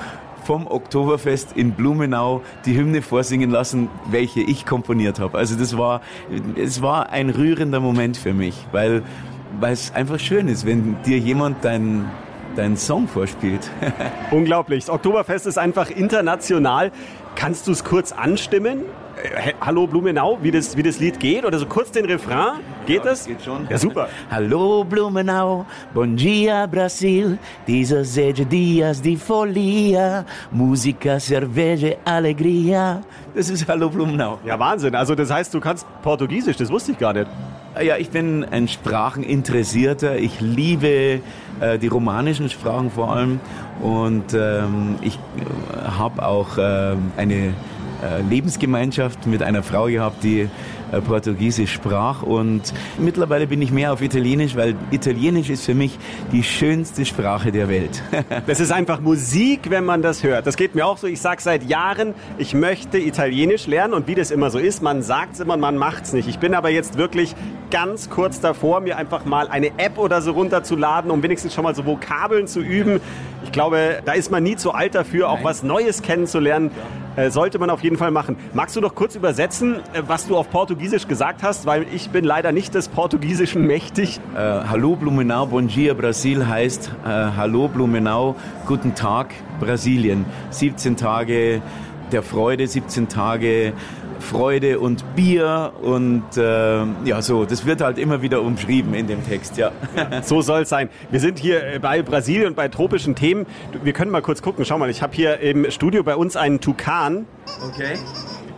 vom 0.46 0.68
Oktoberfest 0.68 1.54
in 1.56 1.72
Blumenau 1.72 2.42
die 2.66 2.78
Hymne 2.78 3.02
vorsingen 3.02 3.50
lassen, 3.50 3.90
welche 4.10 4.42
ich 4.42 4.66
komponiert 4.66 5.20
habe. 5.20 5.38
Also 5.38 5.56
das 5.56 5.78
war, 5.78 6.02
es 6.56 6.82
war 6.82 7.10
ein 7.10 7.30
rührender 7.30 7.80
Moment 7.80 8.16
für 8.16 8.34
mich, 8.34 8.56
weil, 8.72 9.02
weil 9.60 9.74
es 9.74 9.94
einfach 9.94 10.20
schön 10.20 10.48
ist, 10.48 10.66
wenn 10.66 10.98
dir 11.04 11.18
jemand 11.18 11.66
deinen 11.66 12.10
deinen 12.56 12.78
Song 12.78 13.10
vorspielt. 13.10 13.70
Unglaublich. 14.32 14.86
Das 14.86 14.94
Oktoberfest 14.94 15.46
ist 15.46 15.58
einfach 15.58 15.90
international. 15.90 16.92
Kannst 17.36 17.68
du 17.68 17.74
es 17.74 17.84
kurz 17.84 18.14
anstimmen? 18.14 18.84
Hallo 19.62 19.88
Blumenau, 19.88 20.38
wie 20.42 20.52
das, 20.52 20.76
wie 20.76 20.84
das 20.84 21.00
Lied 21.00 21.20
geht? 21.20 21.46
Oder 21.46 21.58
so 21.58 21.66
kurz 21.66 21.92
den 21.92 22.06
Refrain? 22.06 22.60
Geht 22.86 22.98
ja, 22.98 23.04
das? 23.04 23.26
Geht 23.26 23.42
schon. 23.42 23.68
Ja, 23.70 23.78
super. 23.78 24.10
Hallo 24.32 24.84
Blumenau, 24.84 25.66
bom 25.94 26.16
dia 26.16 26.66
Brasil, 26.68 27.38
dieser 27.68 28.04
sete 28.04 28.46
dias 28.46 29.02
de 29.02 29.16
folia, 29.16 30.26
Musica, 30.52 31.20
cerveja, 31.20 31.96
alegria. 32.06 33.02
Das 33.34 33.50
ist 33.50 33.68
Hallo 33.68 33.90
Blumenau. 33.90 34.40
Ja, 34.46 34.60
Wahnsinn. 34.60 34.96
Also 34.96 35.16
das 35.16 35.32
heißt, 35.32 35.54
du 35.54 35.60
kannst 35.60 35.86
Portugiesisch, 36.02 36.58
das 36.58 36.70
wusste 36.70 36.92
ich 36.92 36.98
gar 36.98 37.14
nicht. 37.14 37.28
Ja, 37.82 37.98
ich 37.98 38.10
bin 38.10 38.46
ein 38.46 38.70
Spracheninteressierter. 38.70 40.18
Ich 40.18 40.40
liebe 40.40 41.20
äh, 41.60 41.78
die 41.78 41.88
romanischen 41.88 42.50
Sprachen 42.50 42.90
vor 42.90 43.12
allem. 43.14 43.42
Und 43.82 44.34
ähm, 44.34 44.96
ich 45.02 45.16
äh, 45.16 45.90
habe 46.00 46.26
auch 46.26 46.58
äh, 46.58 46.96
eine 47.18 47.54
Lebensgemeinschaft 48.30 49.28
mit 49.28 49.44
einer 49.44 49.64
Frau 49.64 49.86
gehabt, 49.86 50.24
die 50.24 50.42
äh, 50.42 50.48
Portugiesisch 51.06 51.74
sprach 51.74 52.24
und 52.24 52.74
mittlerweile 52.98 53.48
bin 53.48 53.62
ich 53.62 53.72
mehr 53.72 53.94
auf 53.94 54.02
Italienisch, 54.02 54.56
weil 54.56 54.76
Italienisch 54.92 55.50
ist 55.50 55.66
für 55.66 55.74
mich 55.74 55.98
die 56.32 56.44
schönste 56.44 57.06
Sprache 57.06 57.52
der 57.52 57.70
Welt. 57.70 58.02
das 58.48 58.60
ist 58.60 58.72
einfach 58.72 59.00
Musik, 59.00 59.70
wenn 59.70 59.86
man 59.86 60.02
das 60.02 60.24
hört. 60.24 60.48
Das 60.48 60.58
geht 60.58 60.76
mir 60.76 60.86
auch 60.86 60.98
so. 60.98 61.08
Ich 61.08 61.22
sage 61.22 61.42
seit 61.42 61.64
Jahren, 61.64 62.14
ich 62.38 62.54
möchte 62.54 62.98
Italienisch 62.98 63.68
lernen 63.68 63.94
und 63.94 64.08
wie 64.08 64.16
das 64.16 64.32
immer 64.32 64.50
so 64.50 64.60
ist, 64.60 64.82
man 64.82 65.02
sagt 65.02 65.36
es 65.36 65.40
immer, 65.40 65.58
man 65.58 65.78
macht 65.78 66.06
es 66.06 66.14
nicht. 66.14 66.28
Ich 66.28 66.40
bin 66.40 66.54
aber 66.54 66.70
jetzt 66.70 66.98
wirklich 66.98 67.36
ganz 67.72 68.10
kurz 68.10 68.40
davor, 68.40 68.82
mir 68.82 68.98
einfach 68.98 69.26
mal 69.26 69.48
eine 69.48 69.68
App 69.78 69.98
oder 69.98 70.22
so 70.22 70.32
runterzuladen, 70.32 71.12
um 71.12 71.24
wenigstens 71.24 71.54
schon 71.54 71.64
mal 71.64 71.76
so 71.76 71.86
Vokabeln 71.86 72.48
zu 72.48 72.62
üben. 72.62 73.02
Ich 73.44 73.52
glaube, 73.52 74.02
da 74.06 74.14
ist 74.14 74.32
man 74.32 74.44
nie 74.44 74.56
zu 74.56 74.72
alt 74.72 74.96
dafür, 74.96 75.30
auch 75.30 75.44
was 75.44 75.64
Neues 75.64 76.02
kennenzulernen. 76.02 76.72
Äh, 77.16 77.30
sollte 77.30 77.60
man 77.60 77.70
auf 77.70 77.82
jeden 77.82 77.98
Fall 77.98 78.12
machen. 78.12 78.36
Magst 78.54 78.76
du 78.76 78.82
doch 78.82 78.94
kurz 78.94 79.16
übersetzen, 79.16 79.76
äh, 79.94 80.02
was 80.06 80.28
du 80.28 80.36
auf 80.36 80.50
Portugiesisch 80.50 80.75
gesagt 80.80 81.44
hast, 81.44 81.66
weil 81.66 81.86
ich 81.94 82.10
bin 82.10 82.26
leider 82.26 82.52
nicht 82.52 82.76
des 82.76 82.88
Portugiesischen 82.88 83.66
mächtig. 83.68 84.20
Äh, 84.36 84.40
Hallo 84.40 84.96
Blumenau, 84.96 85.46
Bom 85.48 85.68
dia 85.68 85.94
Brasil 85.94 86.48
heißt 86.48 86.92
äh, 87.06 87.08
Hallo 87.08 87.68
Blumenau, 87.68 88.36
guten 88.66 88.96
Tag 88.96 89.34
Brasilien. 89.60 90.26
17 90.52 90.98
Tage 90.98 91.62
der 92.12 92.24
Freude, 92.24 92.68
17 92.68 93.08
Tage 93.08 93.74
Freude 94.20 94.80
und 94.80 95.16
Bier 95.16 95.74
und 95.82 96.24
äh, 96.38 96.86
ja, 97.06 97.22
so, 97.22 97.46
das 97.46 97.66
wird 97.66 97.82
halt 97.82 97.98
immer 97.98 98.22
wieder 98.22 98.42
umschrieben 98.42 98.94
in 98.94 99.08
dem 99.08 99.26
Text, 99.26 99.58
ja. 99.58 99.72
So 100.24 100.42
soll 100.42 100.62
es 100.62 100.70
sein. 100.70 100.90
Wir 101.12 101.20
sind 101.20 101.38
hier 101.40 101.64
äh, 101.64 101.80
bei 101.80 102.02
Brasilien 102.02 102.48
und 102.48 102.56
bei 102.56 102.68
tropischen 102.68 103.16
Themen. 103.16 103.46
Wir 103.84 103.94
können 103.94 104.12
mal 104.12 104.22
kurz 104.22 104.42
gucken. 104.42 104.66
Schau 104.66 104.78
mal, 104.78 104.90
ich 104.90 105.02
habe 105.02 105.14
hier 105.16 105.40
im 105.40 105.70
Studio 105.70 106.04
bei 106.04 106.16
uns 106.16 106.36
einen 106.36 106.60
Tukan. 106.60 107.28
Okay. 107.70 107.98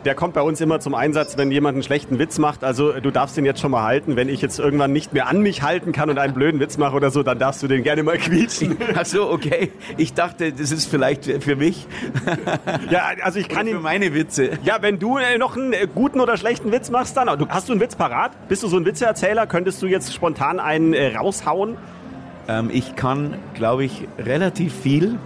Der 0.07 0.15
kommt 0.15 0.35
bei 0.35 0.41
uns 0.41 0.61
immer 0.61 0.79
zum 0.79 0.95
Einsatz, 0.95 1.35
wenn 1.35 1.51
jemand 1.51 1.75
einen 1.75 1.83
schlechten 1.83 2.17
Witz 2.17 2.37
macht. 2.37 2.63
Also 2.63 2.93
du 2.93 3.11
darfst 3.11 3.35
den 3.35 3.43
jetzt 3.43 3.59
schon 3.59 3.71
mal 3.71 3.83
halten. 3.83 4.15
Wenn 4.15 4.29
ich 4.29 4.41
jetzt 4.41 4.57
irgendwann 4.57 4.93
nicht 4.93 5.11
mehr 5.11 5.27
an 5.27 5.41
mich 5.41 5.63
halten 5.63 5.91
kann 5.91 6.09
und 6.09 6.17
einen 6.17 6.33
blöden 6.33 6.61
Witz 6.61 6.77
mache 6.77 6.95
oder 6.95 7.11
so, 7.11 7.23
dann 7.23 7.39
darfst 7.39 7.61
du 7.61 7.67
den 7.67 7.83
gerne 7.83 8.03
mal 8.03 8.17
quietschen. 8.17 8.77
Ach 8.95 9.05
so, 9.05 9.29
okay. 9.29 9.73
Ich 9.97 10.13
dachte, 10.13 10.53
das 10.53 10.71
ist 10.71 10.85
vielleicht 10.85 11.25
für 11.43 11.57
mich. 11.57 11.87
Ja, 12.89 13.09
also 13.21 13.39
ich 13.39 13.49
kann 13.49 13.63
Oder 13.63 13.71
für 13.71 13.77
ihn. 13.77 13.83
meine 13.83 14.13
Witze. 14.13 14.51
Ja, 14.63 14.81
wenn 14.81 14.97
du 14.97 15.17
äh, 15.17 15.37
noch 15.37 15.57
einen 15.57 15.73
äh, 15.73 15.87
guten 15.93 16.21
oder 16.21 16.37
schlechten 16.37 16.71
Witz 16.71 16.89
machst, 16.89 17.17
dann. 17.17 17.27
Du, 17.37 17.47
hast 17.49 17.67
du 17.67 17.73
einen 17.73 17.81
Witz 17.81 17.95
parat? 17.95 18.31
Bist 18.47 18.63
du 18.63 18.67
so 18.67 18.77
ein 18.77 18.85
Witzeerzähler? 18.85 19.45
Könntest 19.45 19.81
du 19.81 19.87
jetzt 19.87 20.13
spontan 20.13 20.59
einen 20.61 20.93
äh, 20.93 21.17
raushauen? 21.17 21.75
Ähm, 22.47 22.69
ich 22.71 22.95
kann, 22.95 23.35
glaube 23.55 23.83
ich, 23.83 24.07
relativ 24.17 24.73
viel, 24.73 25.17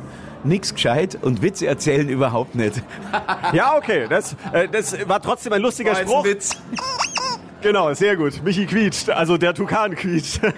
nix 0.45 0.74
gescheit 0.74 1.17
und 1.21 1.41
Witze 1.41 1.67
erzählen 1.67 2.07
überhaupt 2.10 2.55
nicht. 2.55 2.81
Ja, 3.53 3.75
okay. 3.75 4.05
Das, 4.10 4.36
äh, 4.53 4.67
das 4.69 5.07
war 5.07 5.21
trotzdem 5.21 5.51
ein 5.53 5.62
lustiger 5.62 5.91
War 5.91 6.00
jetzt 6.00 6.07
ein 6.07 6.12
Spruch. 6.12 6.25
Witz. 6.25 6.62
Genau, 7.62 7.93
sehr 7.93 8.15
gut. 8.15 8.43
Michi 8.43 8.65
quietscht, 8.65 9.12
also 9.12 9.38
der 9.38 9.53
Tukan 9.53 9.95
quietscht. 9.95 10.41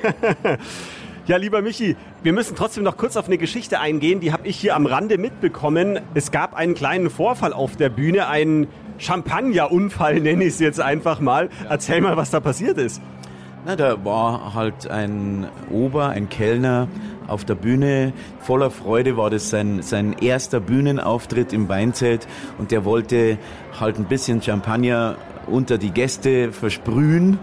Ja, 1.25 1.37
lieber 1.37 1.61
Michi, 1.61 1.95
wir 2.21 2.33
müssen 2.33 2.53
trotzdem 2.53 2.83
noch 2.83 2.97
kurz 2.97 3.15
auf 3.15 3.27
eine 3.27 3.37
Geschichte 3.37 3.79
eingehen, 3.79 4.19
die 4.19 4.33
habe 4.33 4.45
ich 4.45 4.57
hier 4.57 4.75
am 4.75 4.85
Rande 4.85 5.17
mitbekommen. 5.17 6.01
Es 6.13 6.31
gab 6.31 6.53
einen 6.53 6.73
kleinen 6.75 7.09
Vorfall 7.09 7.53
auf 7.53 7.77
der 7.77 7.87
Bühne, 7.87 8.27
einen 8.27 8.67
Champagnerunfall 8.97 10.19
nenne 10.19 10.43
ich 10.43 10.55
es 10.55 10.59
jetzt 10.59 10.81
einfach 10.81 11.21
mal. 11.21 11.47
Erzähl 11.69 12.01
mal, 12.01 12.17
was 12.17 12.29
da 12.29 12.41
passiert 12.41 12.77
ist. 12.77 13.01
Na, 13.65 13.77
da 13.77 14.03
war 14.03 14.53
halt 14.53 14.89
ein 14.89 15.47
Ober, 15.71 16.09
ein 16.09 16.27
Kellner 16.27 16.89
auf 17.27 17.45
der 17.45 17.55
Bühne. 17.55 18.11
Voller 18.41 18.69
Freude 18.69 19.15
war 19.15 19.29
das 19.29 19.49
sein, 19.49 19.81
sein 19.81 20.13
erster 20.19 20.59
Bühnenauftritt 20.59 21.53
im 21.53 21.69
Weinzelt 21.69 22.27
und 22.57 22.71
der 22.71 22.83
wollte 22.83 23.37
halt 23.79 23.97
ein 23.97 24.03
bisschen 24.03 24.41
Champagner 24.41 25.15
unter 25.47 25.77
die 25.77 25.91
Gäste 25.91 26.51
versprühen. 26.51 27.39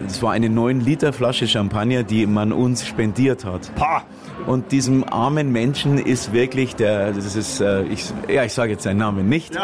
Das 0.00 0.20
war 0.20 0.32
eine 0.32 0.48
9 0.50 0.80
Liter 0.80 1.12
Flasche 1.12 1.46
Champagner, 1.46 2.02
die 2.02 2.26
man 2.26 2.52
uns 2.52 2.84
spendiert 2.84 3.44
hat. 3.44 3.72
Pah! 3.76 4.02
Und 4.46 4.72
diesem 4.72 5.04
armen 5.04 5.52
Menschen 5.52 5.96
ist 5.96 6.32
wirklich 6.32 6.74
der, 6.74 7.12
das 7.12 7.36
ist, 7.36 7.60
äh, 7.60 7.84
ich, 7.84 8.12
ja, 8.28 8.44
ich 8.44 8.52
sage 8.52 8.72
jetzt 8.72 8.82
seinen 8.82 8.98
Namen 8.98 9.28
nicht. 9.28 9.56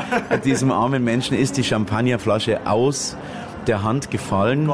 Diesem 0.45 0.71
armen 0.71 1.03
Menschen 1.05 1.37
ist 1.37 1.57
die 1.57 1.65
Champagnerflasche 1.65 2.67
aus 2.67 3.17
der 3.69 3.83
Hand 3.83 4.11
gefallen. 4.11 4.71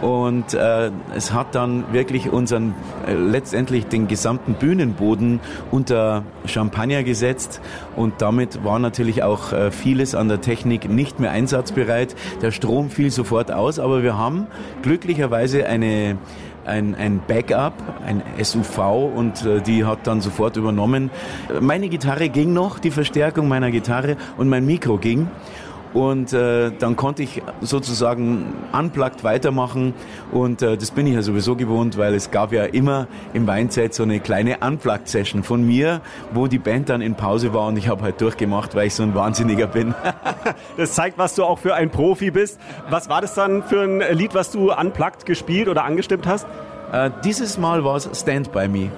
Und 0.00 0.54
äh, 0.54 0.90
es 1.14 1.32
hat 1.32 1.54
dann 1.54 1.92
wirklich 1.92 2.30
unseren, 2.30 2.74
äh, 3.06 3.14
letztendlich 3.14 3.86
den 3.86 4.08
gesamten 4.08 4.54
Bühnenboden 4.54 5.40
unter 5.70 6.22
Champagner 6.46 7.02
gesetzt. 7.02 7.60
Und 7.96 8.22
damit 8.22 8.64
war 8.64 8.78
natürlich 8.78 9.22
auch 9.22 9.52
äh, 9.52 9.70
vieles 9.70 10.14
an 10.14 10.28
der 10.28 10.40
Technik 10.40 10.88
nicht 10.88 11.20
mehr 11.20 11.30
einsatzbereit. 11.30 12.14
Der 12.42 12.50
Strom 12.50 12.90
fiel 12.90 13.10
sofort 13.10 13.52
aus, 13.52 13.78
aber 13.78 14.02
wir 14.02 14.16
haben 14.16 14.46
glücklicherweise 14.82 15.66
eine 15.66 16.18
ein, 16.64 16.94
ein 16.94 17.20
Backup, 17.26 17.72
ein 18.06 18.22
SUV 18.42 19.10
und 19.14 19.44
äh, 19.44 19.60
die 19.60 19.84
hat 19.84 20.06
dann 20.06 20.20
sofort 20.20 20.56
übernommen. 20.56 21.10
Meine 21.60 21.88
Gitarre 21.88 22.28
ging 22.28 22.52
noch, 22.52 22.78
die 22.78 22.90
Verstärkung 22.90 23.48
meiner 23.48 23.70
Gitarre 23.70 24.16
und 24.36 24.48
mein 24.48 24.66
Mikro 24.66 24.98
ging. 24.98 25.28
Und 25.92 26.32
äh, 26.32 26.70
dann 26.78 26.96
konnte 26.96 27.22
ich 27.22 27.42
sozusagen 27.60 28.54
unplugged 28.72 29.24
weitermachen 29.24 29.94
und 30.30 30.62
äh, 30.62 30.76
das 30.76 30.92
bin 30.92 31.06
ich 31.06 31.14
ja 31.14 31.22
sowieso 31.22 31.56
gewohnt, 31.56 31.98
weil 31.98 32.14
es 32.14 32.30
gab 32.30 32.52
ja 32.52 32.64
immer 32.64 33.08
im 33.32 33.46
Weinzeit 33.46 33.92
so 33.92 34.04
eine 34.04 34.20
kleine 34.20 34.58
Unplugged-Session 34.58 35.42
von 35.42 35.66
mir, 35.66 36.00
wo 36.32 36.46
die 36.46 36.58
Band 36.58 36.88
dann 36.88 37.00
in 37.00 37.16
Pause 37.16 37.52
war 37.52 37.66
und 37.66 37.76
ich 37.76 37.88
habe 37.88 38.02
halt 38.02 38.20
durchgemacht, 38.20 38.74
weil 38.74 38.86
ich 38.86 38.94
so 38.94 39.02
ein 39.02 39.14
Wahnsinniger 39.14 39.66
bin. 39.66 39.94
Das 40.76 40.94
zeigt, 40.94 41.18
was 41.18 41.34
du 41.34 41.44
auch 41.44 41.58
für 41.58 41.74
ein 41.74 41.90
Profi 41.90 42.30
bist. 42.30 42.58
Was 42.88 43.08
war 43.08 43.20
das 43.20 43.34
dann 43.34 43.62
für 43.62 43.82
ein 43.82 44.02
Lied, 44.16 44.34
was 44.34 44.50
du 44.50 44.72
unplugged 44.72 45.26
gespielt 45.26 45.68
oder 45.68 45.84
angestimmt 45.84 46.26
hast? 46.26 46.46
äh, 46.92 47.10
dieses 47.24 47.58
Mal 47.58 47.84
war 47.84 47.96
es 47.96 48.08
Stand 48.14 48.52
By 48.52 48.68
Me. 48.68 48.90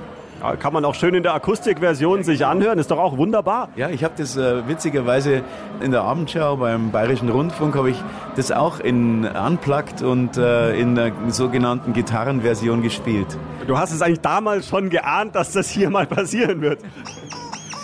Kann 0.58 0.72
man 0.72 0.84
auch 0.84 0.94
schön 0.94 1.14
in 1.14 1.22
der 1.22 1.34
Akustikversion 1.34 2.24
sich 2.24 2.44
anhören, 2.44 2.78
ist 2.78 2.90
doch 2.90 2.98
auch 2.98 3.16
wunderbar. 3.16 3.68
Ja, 3.76 3.88
ich 3.88 4.02
habe 4.02 4.14
das 4.16 4.36
äh, 4.36 4.66
witzigerweise 4.66 5.42
in 5.80 5.92
der 5.92 6.02
Abendschau 6.02 6.56
beim 6.56 6.90
Bayerischen 6.90 7.28
Rundfunk 7.28 7.76
habe 7.76 7.90
ich 7.90 8.02
das 8.34 8.50
auch 8.50 8.80
in 8.80 9.24
Unplugged 9.24 10.02
und 10.02 10.36
äh, 10.36 10.74
in 10.78 10.96
der 10.96 11.12
sogenannten 11.28 11.92
Gitarrenversion 11.92 12.82
gespielt. 12.82 13.38
Du 13.66 13.78
hast 13.78 13.92
es 13.92 14.02
eigentlich 14.02 14.20
damals 14.20 14.68
schon 14.68 14.90
geahnt, 14.90 15.34
dass 15.36 15.52
das 15.52 15.70
hier 15.70 15.90
mal 15.90 16.06
passieren 16.06 16.60
wird. 16.60 16.80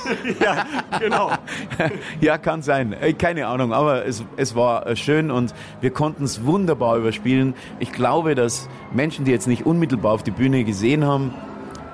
ja, 0.41 0.67
genau. 0.99 1.31
ja, 2.21 2.39
kann 2.39 2.63
sein. 2.63 2.93
Äh, 2.93 3.13
Keine 3.13 3.47
Ahnung, 3.47 3.73
aber 3.73 4.05
es, 4.07 4.25
es 4.37 4.55
war 4.55 4.87
äh, 4.87 4.97
schön 4.97 5.31
und 5.31 5.55
wir 5.81 5.91
konnten 5.91 6.25
es 6.25 6.45
wunderbar 6.45 6.97
überspielen. 6.97 7.55
Ich 7.79 7.93
glaube, 7.93 8.35
dass 8.35 8.69
Menschen, 8.93 9.25
die 9.25 9.31
jetzt 9.31 9.47
nicht 9.47 9.67
unmittelbar 9.67 10.13
auf 10.13 10.23
die 10.23 10.31
Bühne 10.31 10.65
gesehen 10.65 11.07
haben, 11.07 11.35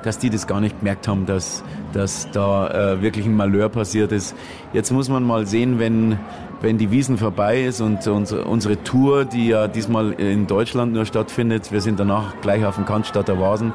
dass 0.04 0.18
die 0.18 0.30
das 0.30 0.46
gar 0.46 0.60
nicht 0.60 0.78
gemerkt 0.78 1.08
haben, 1.08 1.26
dass, 1.26 1.64
dass 1.92 2.30
da 2.30 2.68
äh, 2.92 3.02
wirklich 3.02 3.26
ein 3.26 3.36
Malheur 3.36 3.68
passiert 3.68 4.12
ist. 4.12 4.34
Jetzt 4.72 4.90
muss 4.92 5.08
man 5.08 5.22
mal 5.24 5.46
sehen, 5.46 5.78
wenn, 5.78 6.18
wenn 6.60 6.78
die 6.78 6.90
Wiesen 6.90 7.18
vorbei 7.18 7.62
ist 7.62 7.80
und 7.80 8.06
unsere, 8.06 8.44
unsere 8.44 8.82
Tour, 8.82 9.24
die 9.24 9.48
ja 9.48 9.68
diesmal 9.68 10.12
in 10.12 10.46
Deutschland 10.46 10.92
nur 10.92 11.06
stattfindet, 11.06 11.72
wir 11.72 11.80
sind 11.80 11.98
danach 11.98 12.40
gleich 12.40 12.64
auf 12.64 12.76
dem 12.76 12.84
Cannstatter 12.84 13.40
Vasen, 13.40 13.72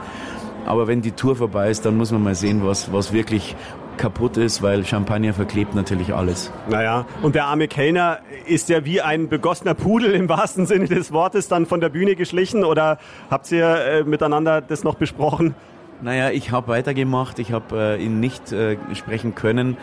aber 0.65 0.88
wenn 0.88 1.02
die 1.02 1.12
Tour 1.12 1.36
vorbei 1.36 1.70
ist, 1.70 1.86
dann 1.86 1.98
muss 1.98 2.12
man 2.12 2.24
mal 2.24 2.36
sehen, 2.36 2.62
was, 2.63 2.94
was 2.94 3.12
wirklich 3.12 3.56
kaputt 3.98 4.38
ist, 4.38 4.62
weil 4.62 4.86
Champagner 4.86 5.34
verklebt 5.34 5.76
natürlich 5.76 6.13
alles. 6.13 6.52
Naja, 6.70 7.06
und 7.22 7.36
der 7.36 7.46
arme 7.46 7.68
Kellner 7.68 8.20
ist 8.48 8.70
ja 8.70 8.86
wie 8.86 9.02
ein 9.02 9.28
begossener 9.28 9.74
Pudel 9.74 10.13
im 10.13 10.30
wahrsten 10.30 10.65
Sinne 10.65 10.88
des 10.88 11.12
Wortes 11.12 11.50
dann 11.50 11.65
von 11.65 11.82
der 11.82 11.89
Bühne 11.89 12.15
geschlichen 12.15 12.63
oder 12.63 12.98
habt 13.30 13.52
ihr 13.52 13.65
äh, 13.65 14.04
miteinander 14.04 14.62
das 14.62 14.84
noch 14.84 14.96
besprochen? 14.96 15.54
Naja, 16.02 16.30
ich 16.30 16.52
habe 16.52 16.70
weitergemacht, 16.70 17.40
ich 17.40 17.52
habe 17.52 17.98
äh, 17.98 18.04
ihn 18.04 18.20
nicht 18.20 18.52
äh, 18.54 18.78
sprechen 18.94 19.36
können. 19.36 19.78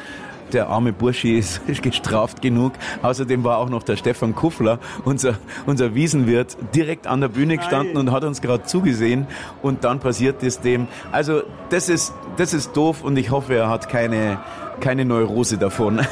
Der 0.53 0.69
arme 0.69 0.93
Burschi 0.93 1.37
ist 1.39 1.61
gestraft 1.83 2.41
genug. 2.41 2.73
Außerdem 3.03 3.45
war 3.45 3.59
auch 3.59 3.69
noch 3.69 3.83
der 3.83 3.97
Stefan 3.97 4.35
Kuffler, 4.35 4.79
unser, 5.05 5.35
unser 5.67 5.95
Wiesenwirt, 5.95 6.57
direkt 6.75 7.07
an 7.07 7.21
der 7.21 7.29
Bühne 7.29 7.59
gestanden 7.59 7.95
Nein. 7.95 8.09
und 8.09 8.13
hat 8.13 8.25
uns 8.25 8.41
gerade 8.41 8.65
zugesehen. 8.65 9.27
Und 9.61 9.85
dann 9.85 10.01
passiert 10.01 10.43
es 10.43 10.61
dem. 10.61 10.89
Also 11.13 11.43
das 11.69 11.91
ist, 11.91 12.15
das 12.39 12.55
ist 12.55 12.75
doof 12.77 13.03
und 13.03 13.19
ich 13.19 13.31
hoffe, 13.31 13.55
er 13.55 13.69
hat 13.69 13.91
keine, 13.91 14.39
keine 14.81 15.05
Neurose 15.05 15.59
davon. 15.59 16.01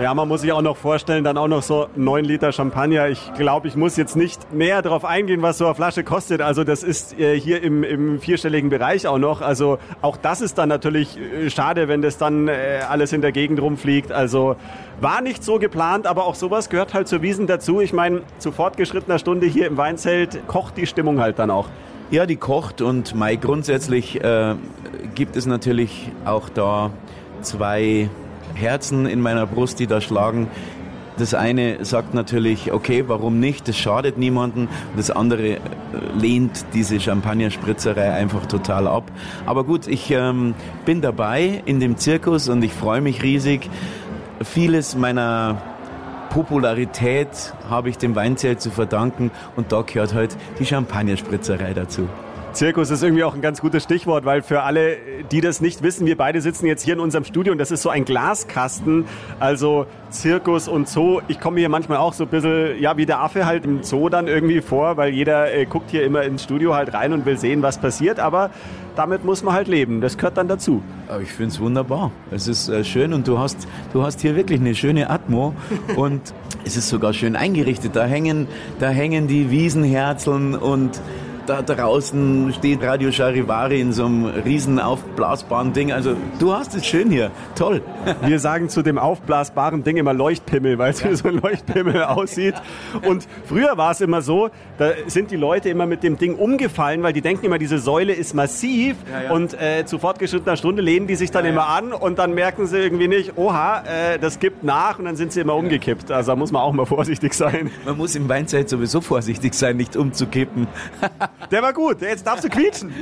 Ja, 0.00 0.12
man 0.12 0.28
muss 0.28 0.42
sich 0.42 0.52
auch 0.52 0.62
noch 0.62 0.76
vorstellen, 0.76 1.24
dann 1.24 1.38
auch 1.38 1.48
noch 1.48 1.62
so 1.62 1.86
neun 1.96 2.24
Liter 2.24 2.52
Champagner. 2.52 3.08
Ich 3.08 3.32
glaube, 3.34 3.66
ich 3.66 3.76
muss 3.76 3.96
jetzt 3.96 4.14
nicht 4.14 4.52
näher 4.52 4.82
darauf 4.82 5.06
eingehen, 5.06 5.40
was 5.40 5.56
so 5.56 5.64
eine 5.64 5.74
Flasche 5.74 6.04
kostet. 6.04 6.42
Also 6.42 6.64
das 6.64 6.82
ist 6.82 7.18
äh, 7.18 7.38
hier 7.40 7.62
im, 7.62 7.82
im 7.82 8.20
vierstelligen 8.20 8.68
Bereich 8.68 9.06
auch 9.06 9.16
noch. 9.16 9.40
Also 9.40 9.78
auch 10.02 10.18
das 10.18 10.42
ist 10.42 10.58
dann 10.58 10.68
natürlich 10.68 11.18
äh, 11.18 11.48
schade, 11.48 11.88
wenn 11.88 12.02
das 12.02 12.18
dann 12.18 12.48
äh, 12.48 12.80
alles 12.88 13.14
in 13.14 13.22
der 13.22 13.32
Gegend 13.32 13.60
rumfliegt. 13.60 14.12
Also 14.12 14.56
war 15.00 15.22
nicht 15.22 15.42
so 15.42 15.58
geplant, 15.58 16.06
aber 16.06 16.26
auch 16.26 16.34
sowas 16.34 16.68
gehört 16.68 16.92
halt 16.92 17.08
zur 17.08 17.22
Wiesen 17.22 17.46
dazu. 17.46 17.80
Ich 17.80 17.94
meine, 17.94 18.20
zu 18.38 18.52
fortgeschrittener 18.52 19.18
Stunde 19.18 19.46
hier 19.46 19.66
im 19.66 19.78
Weinzelt 19.78 20.46
kocht 20.46 20.76
die 20.76 20.86
Stimmung 20.86 21.20
halt 21.20 21.38
dann 21.38 21.50
auch. 21.50 21.68
Ja, 22.10 22.26
die 22.26 22.36
kocht 22.36 22.82
und 22.82 23.16
Mai 23.16 23.34
grundsätzlich 23.34 24.22
äh, 24.22 24.54
gibt 25.16 25.36
es 25.36 25.46
natürlich 25.46 26.12
auch 26.24 26.48
da 26.48 26.90
zwei 27.46 28.10
Herzen 28.54 29.06
in 29.06 29.20
meiner 29.20 29.46
Brust, 29.46 29.78
die 29.78 29.86
da 29.86 30.00
schlagen. 30.00 30.48
Das 31.18 31.32
eine 31.32 31.82
sagt 31.84 32.12
natürlich, 32.12 32.72
okay, 32.72 33.04
warum 33.06 33.40
nicht? 33.40 33.68
Das 33.68 33.78
schadet 33.78 34.18
niemanden. 34.18 34.68
Das 34.96 35.10
andere 35.10 35.54
äh, 35.54 35.58
lehnt 36.18 36.66
diese 36.74 37.00
Champagnerspritzerei 37.00 38.12
einfach 38.12 38.44
total 38.44 38.86
ab. 38.86 39.10
Aber 39.46 39.64
gut, 39.64 39.86
ich 39.86 40.10
ähm, 40.10 40.54
bin 40.84 41.00
dabei 41.00 41.62
in 41.64 41.80
dem 41.80 41.96
Zirkus 41.96 42.50
und 42.50 42.62
ich 42.62 42.72
freue 42.72 43.00
mich 43.00 43.22
riesig. 43.22 43.70
Vieles 44.42 44.94
meiner 44.94 45.56
Popularität 46.28 47.54
habe 47.70 47.88
ich 47.88 47.96
dem 47.96 48.14
Weinzelt 48.14 48.60
zu 48.60 48.70
verdanken 48.70 49.30
und 49.56 49.72
da 49.72 49.80
gehört 49.80 50.12
halt 50.12 50.36
die 50.58 50.66
Champagnerspritzerei 50.66 51.72
dazu. 51.72 52.08
Zirkus 52.56 52.90
ist 52.90 53.02
irgendwie 53.02 53.22
auch 53.22 53.34
ein 53.34 53.42
ganz 53.42 53.60
gutes 53.60 53.82
Stichwort, 53.82 54.24
weil 54.24 54.40
für 54.40 54.62
alle, 54.62 54.96
die 55.30 55.42
das 55.42 55.60
nicht 55.60 55.82
wissen, 55.82 56.06
wir 56.06 56.16
beide 56.16 56.40
sitzen 56.40 56.64
jetzt 56.64 56.82
hier 56.82 56.94
in 56.94 57.00
unserem 57.00 57.24
Studio 57.24 57.52
und 57.52 57.58
das 57.58 57.70
ist 57.70 57.82
so 57.82 57.90
ein 57.90 58.06
Glaskasten, 58.06 59.04
also 59.38 59.84
Zirkus 60.08 60.66
und 60.66 60.88
Zoo. 60.88 61.20
Ich 61.28 61.38
komme 61.38 61.60
hier 61.60 61.68
manchmal 61.68 61.98
auch 61.98 62.14
so 62.14 62.24
ein 62.24 62.30
bisschen, 62.30 62.80
ja, 62.80 62.96
wie 62.96 63.04
der 63.04 63.20
Affe 63.20 63.44
halt 63.44 63.66
im 63.66 63.82
Zoo 63.82 64.08
dann 64.08 64.26
irgendwie 64.26 64.62
vor, 64.62 64.96
weil 64.96 65.12
jeder 65.12 65.52
äh, 65.52 65.66
guckt 65.66 65.90
hier 65.90 66.02
immer 66.02 66.22
ins 66.22 66.44
Studio 66.44 66.74
halt 66.74 66.94
rein 66.94 67.12
und 67.12 67.26
will 67.26 67.36
sehen, 67.36 67.60
was 67.60 67.76
passiert, 67.76 68.18
aber 68.18 68.48
damit 68.94 69.22
muss 69.22 69.42
man 69.42 69.52
halt 69.52 69.68
leben. 69.68 70.00
Das 70.00 70.16
gehört 70.16 70.38
dann 70.38 70.48
dazu. 70.48 70.82
Aber 71.08 71.20
ich 71.20 71.32
finde 71.32 71.52
es 71.52 71.60
wunderbar. 71.60 72.10
Es 72.30 72.48
ist 72.48 72.70
äh, 72.70 72.84
schön 72.84 73.12
und 73.12 73.28
du 73.28 73.38
hast, 73.38 73.68
du 73.92 74.02
hast 74.02 74.22
hier 74.22 74.34
wirklich 74.34 74.60
eine 74.60 74.74
schöne 74.74 75.10
Atmo 75.10 75.54
und 75.96 76.22
es 76.64 76.78
ist 76.78 76.88
sogar 76.88 77.12
schön 77.12 77.36
eingerichtet. 77.36 77.94
Da 77.96 78.06
hängen, 78.06 78.48
da 78.78 78.88
hängen 78.88 79.28
die 79.28 79.50
Wiesenherzeln 79.50 80.54
und 80.54 81.02
da 81.46 81.62
draußen 81.62 82.52
steht 82.54 82.82
Radio 82.82 83.12
Charivari 83.12 83.80
in 83.80 83.92
so 83.92 84.06
einem 84.06 84.26
riesen 84.26 84.80
aufblasbaren 84.80 85.72
Ding. 85.72 85.92
Also 85.92 86.16
du 86.38 86.52
hast 86.52 86.74
es 86.74 86.84
schön 86.84 87.10
hier. 87.10 87.30
Toll. 87.54 87.82
Wir 88.22 88.40
sagen 88.40 88.68
zu 88.68 88.82
dem 88.82 88.98
aufblasbaren 88.98 89.84
Ding 89.84 89.96
immer 89.96 90.12
Leuchtpimmel, 90.12 90.78
weil 90.78 90.90
es 90.90 91.02
ja. 91.02 91.10
wie 91.10 91.14
so 91.14 91.28
ein 91.28 91.40
Leuchtpimmel 91.40 92.02
aussieht. 92.04 92.54
Und 93.06 93.28
früher 93.44 93.76
war 93.76 93.92
es 93.92 94.00
immer 94.00 94.22
so, 94.22 94.50
da 94.78 94.90
sind 95.06 95.30
die 95.30 95.36
Leute 95.36 95.68
immer 95.68 95.86
mit 95.86 96.02
dem 96.02 96.18
Ding 96.18 96.34
umgefallen, 96.34 97.02
weil 97.02 97.12
die 97.12 97.20
denken 97.20 97.46
immer, 97.46 97.58
diese 97.58 97.78
Säule 97.78 98.12
ist 98.12 98.34
massiv 98.34 98.96
ja, 99.10 99.22
ja. 99.22 99.30
und 99.32 99.54
äh, 99.54 99.86
zu 99.86 99.98
fortgeschrittener 99.98 100.56
Stunde 100.56 100.82
lehnen 100.82 101.06
die 101.06 101.14
sich 101.14 101.30
dann 101.30 101.44
immer 101.44 101.68
an 101.68 101.92
und 101.92 102.18
dann 102.18 102.34
merken 102.34 102.66
sie 102.66 102.78
irgendwie 102.78 103.08
nicht, 103.08 103.36
oha, 103.36 103.84
äh, 103.84 104.18
das 104.18 104.40
gibt 104.40 104.64
nach 104.64 104.98
und 104.98 105.04
dann 105.04 105.16
sind 105.16 105.32
sie 105.32 105.40
immer 105.40 105.54
umgekippt. 105.54 106.10
Also 106.10 106.32
da 106.32 106.36
muss 106.36 106.50
man 106.50 106.62
auch 106.62 106.72
mal 106.72 106.86
vorsichtig 106.86 107.34
sein. 107.34 107.70
Man 107.84 107.96
muss 107.96 108.14
im 108.16 108.28
Weinzeit 108.28 108.68
sowieso 108.68 109.00
vorsichtig 109.00 109.54
sein, 109.54 109.76
nicht 109.76 109.96
umzukippen. 109.96 110.66
Der 111.50 111.62
war 111.62 111.72
gut, 111.72 112.00
jetzt 112.00 112.26
darfst 112.26 112.44
du 112.44 112.48
quietschen. 112.48 112.92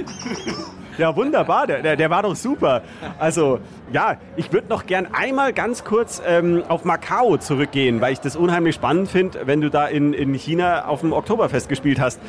Ja, 0.96 1.16
wunderbar, 1.16 1.66
der, 1.66 1.82
der, 1.82 1.96
der 1.96 2.10
war 2.10 2.22
doch 2.22 2.36
super. 2.36 2.82
Also, 3.18 3.58
ja, 3.92 4.16
ich 4.36 4.52
würde 4.52 4.68
noch 4.68 4.86
gern 4.86 5.08
einmal 5.12 5.52
ganz 5.52 5.82
kurz 5.82 6.22
ähm, 6.24 6.62
auf 6.68 6.84
Macau 6.84 7.36
zurückgehen, 7.36 8.00
weil 8.00 8.12
ich 8.12 8.20
das 8.20 8.36
unheimlich 8.36 8.76
spannend 8.76 9.08
finde, 9.08 9.46
wenn 9.46 9.60
du 9.60 9.70
da 9.70 9.86
in, 9.86 10.12
in 10.12 10.34
China 10.34 10.84
auf 10.86 11.00
dem 11.00 11.12
Oktoberfest 11.12 11.68
gespielt 11.68 11.98
hast. 11.98 12.20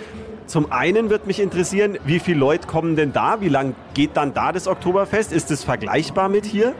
Zum 0.48 0.72
einen 0.72 1.10
wird 1.10 1.28
mich 1.28 1.40
interessieren, 1.40 1.98
wie 2.06 2.20
viele 2.20 2.40
Leute 2.40 2.68
kommen 2.68 2.96
denn 2.96 3.14
da? 3.14 3.42
Wie 3.42 3.50
lang 3.50 3.76
geht 3.94 4.12
dann 4.16 4.34
da 4.34 4.52
das 4.52 4.68
Oktoberfest? 4.68 5.32
Ist 5.32 5.52
es 5.52 5.64
vergleichbar 5.64 6.30
mit 6.30 6.46
hier? 6.46 6.74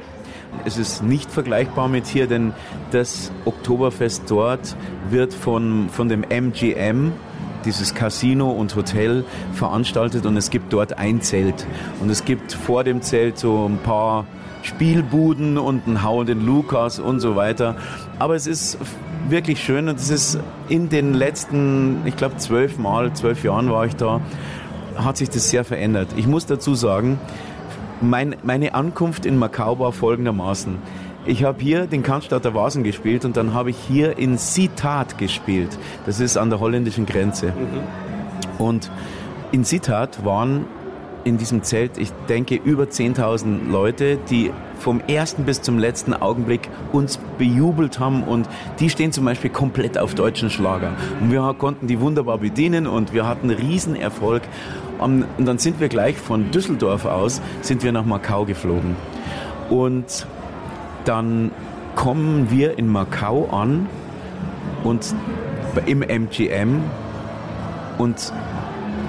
Es 0.66 0.78
ist 0.78 1.04
nicht 1.04 1.32
vergleichbar 1.32 1.88
mit 1.88 2.06
hier, 2.06 2.28
denn 2.28 2.54
das 2.92 3.32
Oktoberfest 3.46 4.24
dort 4.28 4.76
wird 5.10 5.34
von, 5.34 5.90
von 5.90 6.10
dem 6.10 6.24
MGM, 6.24 7.12
dieses 7.66 7.94
Casino 7.94 8.52
und 8.52 8.76
Hotel 8.76 9.26
veranstaltet 9.54 10.26
und 10.26 10.38
es 10.38 10.50
gibt 10.50 10.72
dort 10.72 10.98
ein 10.98 11.22
Zelt. 11.22 11.66
Und 12.00 12.10
es 12.10 12.26
gibt 12.26 12.54
vor 12.54 12.84
dem 12.84 13.02
Zelt 13.02 13.38
so 13.38 13.68
ein 13.68 13.78
paar 13.78 14.26
Spielbuden 14.62 15.58
und 15.58 15.88
einen 15.88 16.04
hauenden 16.04 16.46
Lukas 16.46 17.00
und 17.00 17.20
so 17.20 17.36
weiter. 17.36 17.76
Aber 18.20 18.36
es 18.36 18.48
ist 18.48 18.78
wirklich 19.30 19.64
schön 19.64 19.90
und 19.90 20.00
es 20.00 20.10
ist 20.10 20.40
in 20.70 20.90
den 20.90 21.14
letzten, 21.14 22.02
ich 22.06 22.16
glaube 22.16 22.38
zwölf 22.38 22.78
Mal, 22.78 23.14
zwölf 23.14 23.44
Jahren 23.44 23.70
war 23.70 23.86
ich 23.86 23.96
da, 23.96 24.22
hat 24.96 25.18
sich 25.18 25.30
das 25.30 25.50
sehr 25.50 25.64
verändert. 25.64 26.10
Ich 26.16 26.28
muss 26.28 26.46
dazu 26.46 26.76
sagen, 26.76 27.20
mein, 28.02 28.36
meine 28.44 28.74
Ankunft 28.74 29.26
in 29.26 29.38
Macau 29.38 29.80
war 29.80 29.92
folgendermaßen. 29.92 30.78
Ich 31.28 31.44
habe 31.44 31.60
hier 31.60 31.88
den 31.88 32.04
Cannstatter 32.04 32.54
Vasen 32.54 32.84
gespielt 32.84 33.26
und 33.26 33.36
dann 33.36 33.54
habe 33.56 33.72
ich 33.72 33.78
hier 33.88 34.20
in 34.20 34.38
Sitat 34.38 35.18
gespielt. 35.18 35.78
Das 36.06 36.20
ist 36.20 36.38
an 36.38 36.52
der 36.52 36.60
holländischen 36.60 37.08
Grenze. 37.08 37.48
Mhm. 37.48 38.64
Und 38.64 38.92
in 39.52 39.64
Sitat 39.64 40.24
waren 40.24 40.66
in 41.24 41.40
diesem 41.40 41.64
Zelt, 41.64 41.98
ich 41.98 42.12
denke, 42.30 42.54
über 42.54 42.84
10.000 42.84 43.68
Leute, 43.72 44.20
die 44.30 44.52
vom 44.78 45.02
ersten 45.08 45.46
bis 45.46 45.64
zum 45.64 45.80
letzten 45.80 46.14
Augenblick 46.14 46.70
uns 46.92 47.18
bejubelt 47.40 48.00
haben 48.00 48.22
und 48.22 48.48
die 48.80 48.92
stehen 48.92 49.12
zum 49.12 49.26
Beispiel 49.26 49.50
komplett 49.50 49.98
auf 49.98 50.14
deutschen 50.14 50.52
Schlager. 50.52 50.94
Und 51.20 51.32
wir 51.32 51.56
konnten 51.58 51.88
die 51.88 52.00
wunderbar 52.00 52.38
bedienen 52.38 52.86
und 52.86 53.14
wir 53.14 53.28
hatten 53.28 53.50
Riesenerfolg. 53.50 54.44
Und 55.00 55.26
dann 55.40 55.58
sind 55.58 55.80
wir 55.80 55.90
gleich 55.90 56.18
von 56.18 56.52
Düsseldorf 56.52 57.06
aus, 57.06 57.42
sind 57.62 57.82
wir 57.84 57.92
nach 57.92 58.06
Macau 58.06 58.46
geflogen. 58.46 58.96
Und 59.72 60.28
dann 61.06 61.52
kommen 61.96 62.52
wir 62.52 62.78
in 62.78 62.88
Macau 62.88 63.48
an 63.52 63.88
und 64.84 65.16
im 65.86 66.02
MGM 66.02 66.84
und 67.98 68.34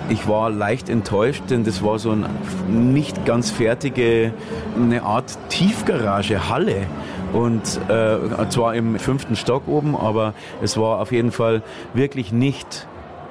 ich 0.08 0.28
war 0.28 0.50
leicht 0.50 0.88
enttäuscht, 0.88 1.42
denn 1.50 1.64
das 1.64 1.82
war 1.82 1.98
so 1.98 2.12
eine 2.12 2.28
nicht 2.68 3.24
ganz 3.26 3.50
fertige, 3.50 4.32
eine 4.76 5.02
Art 5.02 5.36
Tiefgarage, 5.48 6.48
Halle. 6.48 6.86
Und 7.32 7.80
äh, 7.88 8.48
zwar 8.48 8.76
im 8.76 8.98
fünften 9.00 9.34
Stock 9.34 9.66
oben, 9.66 9.96
aber 9.96 10.32
es 10.62 10.76
war 10.76 11.00
auf 11.00 11.10
jeden 11.10 11.32
Fall 11.32 11.62
wirklich 11.92 12.32
nicht 12.32 12.86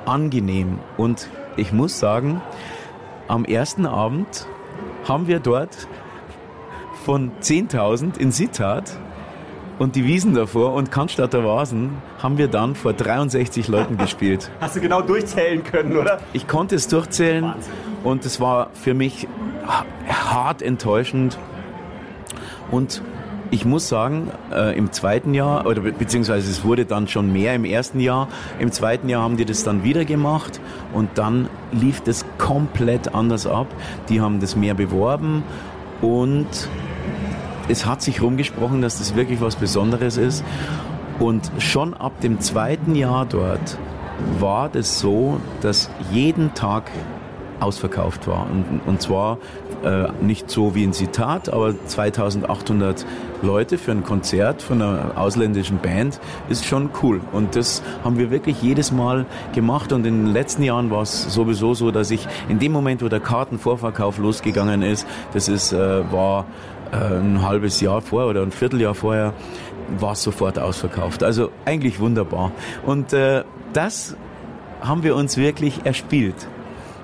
angenehm. 0.06 0.80
Und 0.98 1.30
ich 1.56 1.72
muss 1.72 1.98
sagen, 1.98 2.42
am 3.30 3.46
ersten 3.46 3.86
Abend 3.86 4.46
haben 5.08 5.28
wir 5.28 5.40
dort 5.40 5.88
von 7.06 7.32
10.000 7.40 8.18
in 8.18 8.32
Sittard 8.32 8.98
und 9.78 9.96
die 9.96 10.06
Wiesen 10.06 10.34
davor 10.34 10.74
und 10.74 10.92
Cannstatter 10.92 11.46
Vasen 11.46 11.92
haben 12.18 12.40
wir 12.40 12.48
dann 12.48 12.74
vor 12.74 12.94
63 12.94 13.68
Leuten 13.68 13.98
gespielt. 13.98 14.50
Hast 14.60 14.76
du 14.76 14.82
genau 14.82 15.02
durchzählen 15.02 15.64
können, 15.64 15.98
oder? 15.98 16.20
Ich 16.34 16.48
konnte 16.48 16.74
es 16.74 16.88
durchzählen 16.88 17.44
Wahnsinn. 17.44 17.74
und 18.04 18.26
es 18.26 18.40
war 18.42 18.72
für 18.74 18.96
mich 18.96 19.28
hart 20.08 20.64
enttäuschend. 20.64 21.38
Und 22.72 23.04
ich 23.52 23.66
muss 23.66 23.88
sagen, 23.88 24.32
äh, 24.52 24.76
im 24.76 24.92
zweiten 24.92 25.36
Jahr, 25.36 25.68
oder 25.68 25.82
beziehungsweise 25.82 26.50
es 26.50 26.64
wurde 26.64 26.86
dann 26.86 27.08
schon 27.08 27.32
mehr 27.32 27.54
im 27.54 27.66
ersten 27.66 28.00
Jahr, 28.00 28.30
im 28.58 28.72
zweiten 28.72 29.10
Jahr 29.10 29.22
haben 29.22 29.38
die 29.38 29.46
das 29.46 29.64
dann 29.64 29.84
wieder 29.84 30.06
gemacht 30.06 30.60
und 30.92 31.10
dann 31.14 31.50
lief 31.72 32.02
das 32.02 32.26
komplett 32.40 33.14
anders 33.14 33.46
ab. 33.46 33.68
Die 34.10 34.22
haben 34.22 34.40
das 34.40 34.56
mehr 34.56 34.74
beworben 34.74 35.44
und 36.02 36.48
es 37.68 37.86
hat 37.86 38.02
sich 38.02 38.22
rumgesprochen, 38.22 38.82
dass 38.82 39.00
das 39.00 39.16
wirklich 39.16 39.42
was 39.42 39.56
Besonderes 39.56 40.18
ist. 40.18 40.44
Und 41.20 41.52
schon 41.60 41.94
ab 41.94 42.20
dem 42.22 42.40
zweiten 42.40 42.96
Jahr 42.96 43.26
dort 43.26 43.78
war 44.40 44.70
das 44.70 45.00
so, 45.00 45.40
dass 45.62 45.90
jeden 46.12 46.54
Tag 46.54 46.92
ausverkauft 47.60 48.28
war. 48.28 48.48
Und, 48.50 48.82
und 48.86 49.02
zwar 49.02 49.38
äh, 49.84 50.08
nicht 50.22 50.50
so 50.50 50.76
wie 50.76 50.84
ein 50.84 50.94
Zitat, 50.94 51.50
aber 51.50 51.74
2800 51.86 53.06
Leute 53.42 53.78
für 53.78 53.92
ein 53.92 54.04
Konzert 54.04 54.62
von 54.62 54.82
einer 54.82 55.12
ausländischen 55.16 55.78
Band 55.78 56.20
ist 56.50 56.66
schon 56.66 56.90
cool. 57.02 57.22
Und 57.32 57.56
das 57.56 57.82
haben 58.04 58.18
wir 58.18 58.30
wirklich 58.30 58.62
jedes 58.62 58.92
Mal 58.92 59.26
gemacht. 59.54 59.94
Und 59.94 60.06
in 60.06 60.26
den 60.26 60.34
letzten 60.34 60.64
Jahren 60.64 60.92
war 60.92 61.04
es 61.04 61.34
sowieso 61.34 61.74
so, 61.74 61.92
dass 61.92 62.12
ich 62.12 62.28
in 62.50 62.60
dem 62.60 62.72
Moment, 62.72 63.02
wo 63.02 63.10
der 63.10 63.20
Kartenvorverkauf 63.20 64.18
losgegangen 64.18 64.82
ist, 64.82 65.08
das 65.34 65.48
ist, 65.48 65.72
äh, 65.72 66.12
war 66.12 66.46
ein 66.92 67.42
halbes 67.42 67.82
Jahr 67.82 68.02
vorher 68.02 68.30
oder 68.30 68.42
ein 68.42 68.52
Vierteljahr 68.52 68.96
vorher, 68.96 69.34
war 70.00 70.14
es 70.14 70.24
sofort 70.24 70.60
ausverkauft. 70.60 71.24
Also 71.24 71.52
eigentlich 71.66 72.00
wunderbar. 72.00 72.52
Und 72.86 73.14
äh, 73.14 73.44
das 73.74 74.16
haben 74.82 75.04
wir 75.04 75.16
uns 75.16 75.38
wirklich 75.38 75.86
erspielt 75.86 76.48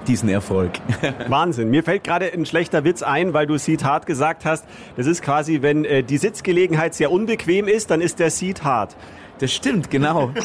diesen 0.07 0.29
Erfolg. 0.29 0.71
Wahnsinn. 1.27 1.69
Mir 1.69 1.83
fällt 1.83 2.03
gerade 2.03 2.31
ein 2.33 2.45
schlechter 2.45 2.83
Witz 2.83 3.03
ein, 3.03 3.33
weil 3.33 3.45
du 3.45 3.57
Seat 3.57 3.83
hart 3.83 4.05
gesagt 4.05 4.45
hast. 4.45 4.65
Das 4.97 5.05
ist 5.05 5.21
quasi, 5.21 5.61
wenn 5.61 5.85
äh, 5.85 6.03
die 6.03 6.17
Sitzgelegenheit 6.17 6.95
sehr 6.95 7.11
unbequem 7.11 7.67
ist, 7.67 7.91
dann 7.91 8.01
ist 8.01 8.19
der 8.19 8.31
Seat 8.31 8.63
hart. 8.63 8.95
Das 9.39 9.51
stimmt, 9.53 9.89
genau. 9.89 10.31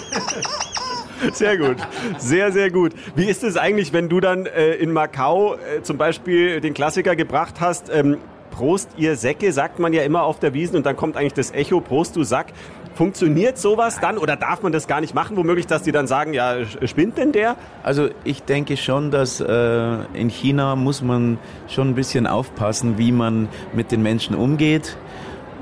Sehr 1.33 1.57
gut, 1.57 1.77
sehr, 2.18 2.53
sehr 2.53 2.70
gut. 2.70 2.92
Wie 3.14 3.25
ist 3.25 3.42
es 3.42 3.57
eigentlich, 3.57 3.94
wenn 3.94 4.11
du 4.11 4.20
dann 4.20 4.44
äh, 4.44 4.75
in 4.75 4.92
Macau 4.92 5.55
äh, 5.55 5.83
zum 5.83 5.96
Beispiel 5.96 6.61
den 6.61 6.75
Klassiker 6.75 7.16
gebracht 7.16 7.55
hast, 7.59 7.88
ähm, 7.88 8.18
Prost, 8.57 8.88
ihr 8.97 9.16
Säcke, 9.16 9.53
sagt 9.53 9.79
man 9.79 9.92
ja 9.92 10.03
immer 10.03 10.23
auf 10.23 10.38
der 10.40 10.55
Wiesen 10.55 10.77
und 10.77 10.87
dann 10.87 10.97
kommt 10.97 11.19
eigentlich 11.19 11.35
das 11.35 11.51
Echo, 11.51 11.81
Prost, 11.83 12.16
du 12.16 12.25
Sack. 12.25 12.55
Funktioniert 12.95 13.59
sowas 13.59 14.01
dann 14.01 14.16
oder 14.16 14.37
darf 14.37 14.62
man 14.62 14.73
das 14.73 14.87
gar 14.87 15.03
nicht 15.03 15.14
machen? 15.14 15.37
Womöglich, 15.37 15.66
dass 15.66 15.83
die 15.83 15.92
dann 15.92 16.07
sagen, 16.07 16.33
ja, 16.33 16.64
spinnt 16.64 17.19
denn 17.19 17.33
der? 17.33 17.57
Also 17.83 18.09
ich 18.25 18.45
denke 18.45 18.79
schon, 18.79 19.11
dass 19.11 19.40
äh, 19.40 19.99
in 20.14 20.31
China 20.31 20.75
muss 20.75 21.03
man 21.03 21.37
schon 21.69 21.90
ein 21.90 21.95
bisschen 21.95 22.27
aufpassen, 22.27 22.97
wie 22.97 23.12
man 23.12 23.51
mit 23.75 23.92
den 23.92 24.03
Menschen 24.03 24.35
umgeht. 24.35 24.97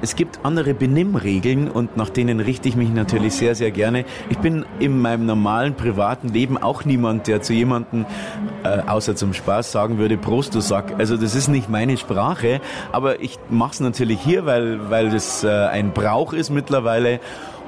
Es 0.04 0.16
gibt 0.16 0.40
andere 0.42 0.74
Benimmregeln 0.74 1.70
und 1.70 1.96
nach 1.96 2.10
denen 2.10 2.38
richte 2.38 2.68
ich 2.68 2.76
mich 2.76 2.90
natürlich 2.90 3.32
sehr, 3.32 3.54
sehr 3.54 3.70
gerne. 3.70 4.04
Ich 4.28 4.36
bin 4.36 4.66
in 4.78 5.00
meinem 5.00 5.24
normalen 5.24 5.76
privaten 5.76 6.28
Leben 6.28 6.58
auch 6.58 6.84
niemand, 6.84 7.26
der 7.26 7.40
zu 7.40 7.54
jemandem 7.54 8.04
äh, 8.64 8.80
außer 8.86 9.16
zum 9.16 9.32
Spaß 9.32 9.72
sagen 9.72 9.96
würde, 9.96 10.18
Prost, 10.18 10.54
du 10.54 10.60
Sack. 10.60 10.92
Also 10.98 11.16
das 11.16 11.34
ist 11.34 11.48
nicht 11.48 11.70
meine 11.70 11.96
Sprache, 11.96 12.60
aber 12.92 13.22
ich 13.22 13.38
mache 13.48 13.72
es 13.72 13.80
natürlich 13.80 14.20
hier, 14.20 14.44
weil, 14.44 14.90
weil 14.90 15.08
das 15.08 15.42
äh, 15.42 15.48
ein 15.48 15.94
Brauch 15.94 16.34
ist 16.34 16.50
mittlerweile 16.50 17.18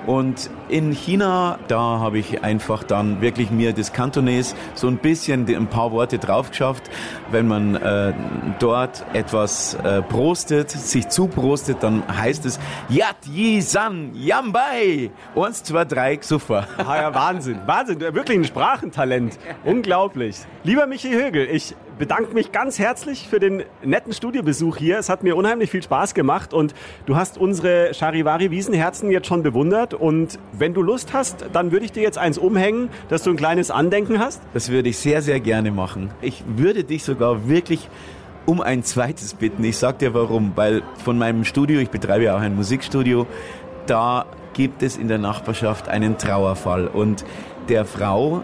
Und 0.07 0.51
in 0.69 0.93
China, 0.93 1.59
da 1.69 1.79
habe 1.79 2.19
ich 2.19 2.45
einfach 2.45 2.85
dann 2.85 3.21
wirklich 3.21 3.51
mir 3.51 3.73
das 3.73 3.93
Kantones 3.93 4.55
so 4.75 4.87
ein 4.87 4.99
bisschen 4.99 5.47
ein 5.49 5.67
paar 5.67 5.91
Worte 5.91 6.19
drauf 6.19 6.51
geschafft. 6.51 6.85
Wenn 7.31 7.49
man 7.49 7.75
äh, 7.75 8.13
dort 8.61 9.05
etwas 9.13 9.75
äh, 9.75 10.03
prostet, 10.03 10.71
sich 10.71 11.09
zuprostet, 11.09 11.83
dann 11.83 12.05
heißt 12.09 12.47
es 12.47 12.61
Yat 12.89 13.27
Yi 13.27 13.61
San 13.61 14.15
Yambai. 14.15 15.11
Eins, 15.35 15.63
zwei, 15.65 15.85
drei, 15.85 16.19
super. 16.21 16.69
Ah 16.79 16.97
ja, 16.97 17.15
Wahnsinn, 17.15 17.59
Wahnsinn, 17.67 18.01
wirklich 18.01 18.39
ein 18.39 18.45
Sprachentalent. 18.45 19.39
Unglaublich. 19.65 20.37
Lieber 20.63 20.87
Michi 20.87 21.11
Högel, 21.11 21.49
ich 21.51 21.75
bedanke 21.99 22.35
mich 22.35 22.53
ganz 22.53 22.79
herzlich 22.79 23.29
für 23.29 23.41
den 23.41 23.63
netten 23.83 24.13
Studiobesuch 24.13 24.77
hier. 24.77 24.99
Es 24.99 25.09
hat 25.09 25.23
mir 25.23 25.37
unheimlich 25.37 25.71
viel 25.71 25.83
Spaß 25.83 26.15
gemacht 26.15 26.53
und 26.53 26.75
du 27.07 27.17
hast 27.17 27.39
unsere 27.39 27.95
Charivari 27.95 28.51
Wiesenherzen 28.51 29.11
jetzt 29.11 29.27
schon 29.27 29.43
bewundert 29.43 29.95
und 29.95 30.39
wenn 30.53 30.75
du 30.75 30.83
Lust 30.83 31.13
hast, 31.13 31.47
dann 31.53 31.73
würde 31.73 31.85
ich 31.85 31.93
dir 31.93 32.03
jetzt 32.03 32.19
eins 32.19 32.39
umhängen, 32.39 32.91
dass 33.09 33.23
du 33.23 33.31
ein 33.31 33.37
kleines 33.37 33.71
Andenken 33.71 34.19
hast. 34.19 34.43
Das 34.55 34.71
würde 34.71 34.89
ich 34.89 34.99
sehr, 34.99 35.23
sehr 35.23 35.41
gerne 35.41 35.71
machen. 35.71 36.11
Ich 36.21 36.45
würde 36.47 36.85
dich 36.85 37.03
sogar 37.03 37.49
wirklich 37.49 37.89
um 38.45 38.61
ein 38.61 38.83
zweites 38.85 39.35
bitten. 39.35 39.65
Ich 39.65 39.77
sag 39.77 39.99
dir 39.99 40.15
warum, 40.15 40.53
weil 40.55 40.83
von 41.03 41.19
meinem 41.19 41.45
Studio, 41.45 41.81
ich 41.81 41.91
betreibe 41.91 42.25
ja 42.25 42.37
auch 42.37 42.41
ein 42.41 42.55
Musikstudio, 42.55 43.27
da 43.87 44.27
gibt 44.53 44.83
es 44.83 44.97
in 44.97 45.09
der 45.09 45.19
Nachbarschaft 45.19 45.89
einen 45.89 46.17
Trauerfall 46.17 46.87
und 46.87 47.25
der 47.69 47.85
Frau, 47.85 48.43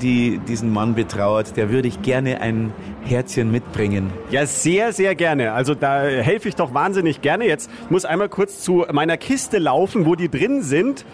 die 0.00 0.38
diesen 0.38 0.72
Mann 0.72 0.94
betrauert, 0.94 1.56
der 1.56 1.70
würde 1.70 1.88
ich 1.88 2.02
gerne 2.02 2.40
ein 2.40 2.72
Herzchen 3.04 3.50
mitbringen. 3.50 4.12
Ja, 4.30 4.46
sehr, 4.46 4.92
sehr 4.92 5.14
gerne. 5.14 5.52
Also 5.52 5.74
da 5.74 6.02
helfe 6.02 6.48
ich 6.48 6.56
doch 6.56 6.74
wahnsinnig 6.74 7.20
gerne. 7.20 7.46
Jetzt 7.46 7.70
muss 7.90 8.04
einmal 8.04 8.28
kurz 8.28 8.60
zu 8.60 8.84
meiner 8.92 9.16
Kiste 9.16 9.58
laufen, 9.58 10.06
wo 10.06 10.14
die 10.14 10.28
drin 10.28 10.62
sind. 10.62 11.04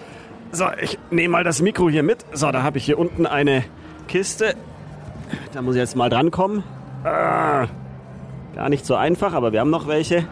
So, 0.52 0.66
ich 0.80 0.98
nehme 1.10 1.32
mal 1.32 1.44
das 1.44 1.62
Mikro 1.62 1.88
hier 1.88 2.02
mit. 2.02 2.24
So, 2.32 2.50
da 2.50 2.62
habe 2.62 2.78
ich 2.78 2.84
hier 2.84 2.98
unten 2.98 3.26
eine 3.26 3.64
Kiste. 4.08 4.54
Da 5.52 5.62
muss 5.62 5.74
ich 5.74 5.80
jetzt 5.80 5.96
mal 5.96 6.10
drankommen. 6.10 6.62
Ah, 7.04 7.66
gar 8.54 8.68
nicht 8.68 8.86
so 8.86 8.94
einfach, 8.94 9.34
aber 9.34 9.52
wir 9.52 9.60
haben 9.60 9.70
noch 9.70 9.88
welche. 9.88 10.26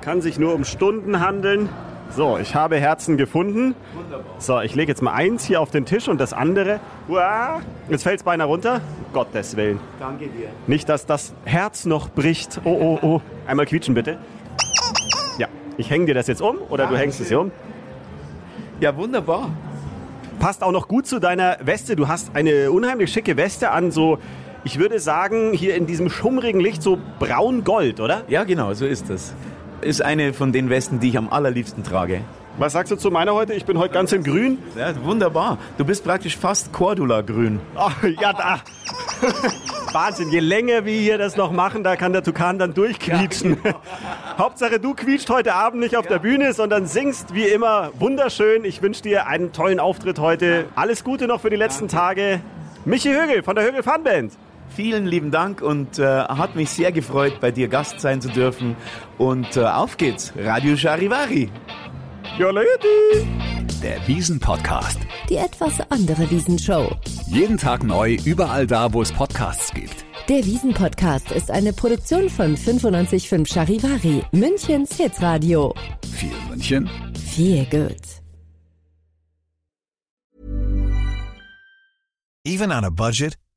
Kann 0.00 0.20
sich 0.20 0.38
nur 0.38 0.54
um 0.54 0.64
Stunden 0.64 1.20
handeln. 1.20 1.68
So, 2.14 2.36
ich 2.36 2.54
habe 2.54 2.76
Herzen 2.78 3.16
gefunden. 3.16 3.74
So, 4.38 4.60
ich 4.60 4.74
lege 4.74 4.92
jetzt 4.92 5.00
mal 5.00 5.14
eins 5.14 5.44
hier 5.44 5.62
auf 5.62 5.70
den 5.70 5.86
Tisch 5.86 6.08
und 6.08 6.20
das 6.20 6.34
andere. 6.34 6.78
Uah, 7.08 7.62
jetzt 7.88 8.02
fällt 8.02 8.18
es 8.18 8.22
beinahe 8.22 8.46
runter. 8.46 8.82
Um 9.06 9.12
Gottes 9.14 9.56
Willen. 9.56 9.80
Danke 9.98 10.26
dir. 10.26 10.48
Nicht, 10.66 10.90
dass 10.90 11.06
das 11.06 11.32
Herz 11.46 11.86
noch 11.86 12.10
bricht. 12.10 12.60
Oh, 12.64 12.70
oh, 12.70 12.98
oh. 13.00 13.20
Einmal 13.46 13.64
quietschen 13.64 13.94
bitte. 13.94 14.18
Ja, 15.38 15.48
ich 15.78 15.88
hänge 15.88 16.04
dir 16.04 16.14
das 16.14 16.26
jetzt 16.26 16.42
um 16.42 16.58
oder 16.68 16.86
du 16.86 16.96
hängst 16.96 17.18
es 17.20 17.28
hier 17.28 17.40
um. 17.40 17.50
Ja, 18.80 18.94
wunderbar. 18.94 19.48
Passt 20.38 20.62
auch 20.62 20.72
noch 20.72 20.88
gut 20.88 21.06
zu 21.06 21.18
deiner 21.18 21.56
Weste. 21.62 21.96
Du 21.96 22.08
hast 22.08 22.34
eine 22.34 22.70
unheimlich 22.72 23.10
schicke 23.10 23.38
Weste 23.38 23.70
an, 23.70 23.90
so, 23.90 24.18
ich 24.64 24.78
würde 24.78 24.98
sagen, 24.98 25.52
hier 25.54 25.76
in 25.76 25.86
diesem 25.86 26.10
schummrigen 26.10 26.60
Licht 26.60 26.82
so 26.82 26.98
braun-gold, 27.18 28.00
oder? 28.00 28.22
Ja, 28.28 28.44
genau, 28.44 28.74
so 28.74 28.84
ist 28.84 29.08
das. 29.08 29.34
Ist 29.82 30.00
eine 30.00 30.32
von 30.32 30.52
den 30.52 30.70
Westen, 30.70 31.00
die 31.00 31.08
ich 31.08 31.18
am 31.18 31.28
allerliebsten 31.28 31.82
trage. 31.82 32.20
Was 32.56 32.74
sagst 32.74 32.92
du 32.92 32.96
zu 32.96 33.10
meiner 33.10 33.34
heute? 33.34 33.52
Ich 33.54 33.64
bin 33.64 33.78
heute 33.78 33.92
ganz 33.92 34.12
in 34.12 34.22
grün. 34.22 34.58
Ja, 34.76 34.92
wunderbar. 35.04 35.58
Du 35.76 35.84
bist 35.84 36.04
praktisch 36.04 36.36
fast 36.36 36.72
Cordula-grün. 36.72 37.58
Oh, 37.74 37.90
ja, 38.20 38.32
da. 38.32 38.60
Wahnsinn, 39.92 40.30
je 40.30 40.38
länger 40.38 40.84
wir 40.84 40.94
hier 40.94 41.18
das 41.18 41.36
noch 41.36 41.50
machen, 41.50 41.82
da 41.82 41.96
kann 41.96 42.12
der 42.12 42.22
Tukan 42.22 42.60
dann 42.60 42.74
durchquietschen. 42.74 43.58
Hauptsache, 44.38 44.78
du 44.78 44.94
quietscht 44.94 45.28
heute 45.30 45.54
Abend 45.54 45.80
nicht 45.80 45.96
auf 45.96 46.06
der 46.06 46.20
Bühne, 46.20 46.52
sondern 46.52 46.86
singst 46.86 47.34
wie 47.34 47.44
immer 47.44 47.90
wunderschön. 47.98 48.64
Ich 48.64 48.82
wünsche 48.82 49.02
dir 49.02 49.26
einen 49.26 49.52
tollen 49.52 49.80
Auftritt 49.80 50.20
heute. 50.20 50.66
Alles 50.76 51.02
Gute 51.02 51.26
noch 51.26 51.40
für 51.40 51.50
die 51.50 51.56
letzten 51.56 51.88
Tage. 51.88 52.40
Michi 52.84 53.12
Högel 53.12 53.42
von 53.42 53.56
der 53.56 53.64
Högel 53.64 53.82
Fun 53.82 54.04
Band. 54.04 54.32
Vielen 54.74 55.06
lieben 55.06 55.30
Dank 55.30 55.60
und 55.60 55.98
äh, 55.98 56.04
hat 56.06 56.56
mich 56.56 56.70
sehr 56.70 56.92
gefreut, 56.92 57.40
bei 57.40 57.50
dir 57.50 57.68
Gast 57.68 58.00
sein 58.00 58.22
zu 58.22 58.28
dürfen. 58.28 58.74
Und 59.18 59.56
äh, 59.56 59.64
auf 59.64 59.98
geht's, 59.98 60.32
Radio 60.36 60.76
Charivari. 60.76 61.50
Ja, 62.38 62.50
Lady. 62.50 63.26
Der 63.82 64.06
Wiesen-Podcast. 64.06 64.98
Die 65.28 65.36
etwas 65.36 65.78
andere 65.90 66.30
Wiesenshow. 66.30 66.90
Jeden 67.26 67.58
Tag 67.58 67.82
neu, 67.84 68.16
überall 68.24 68.66
da, 68.66 68.92
wo 68.94 69.02
es 69.02 69.12
Podcasts 69.12 69.74
gibt. 69.74 70.06
Der 70.28 70.44
Wiesen-Podcast 70.46 71.32
ist 71.32 71.50
eine 71.50 71.72
Produktion 71.74 72.30
von 72.30 72.52
955 72.52 73.48
Charivari, 73.52 74.22
Münchens 74.32 74.96
Hitradio. 74.96 75.74
Viel 76.14 76.30
München, 76.48 76.88
Viel 77.14 77.66
gut. 77.66 78.22
Even 82.44 82.72
on 82.72 82.84
a 82.84 82.90
budget, 82.90 83.36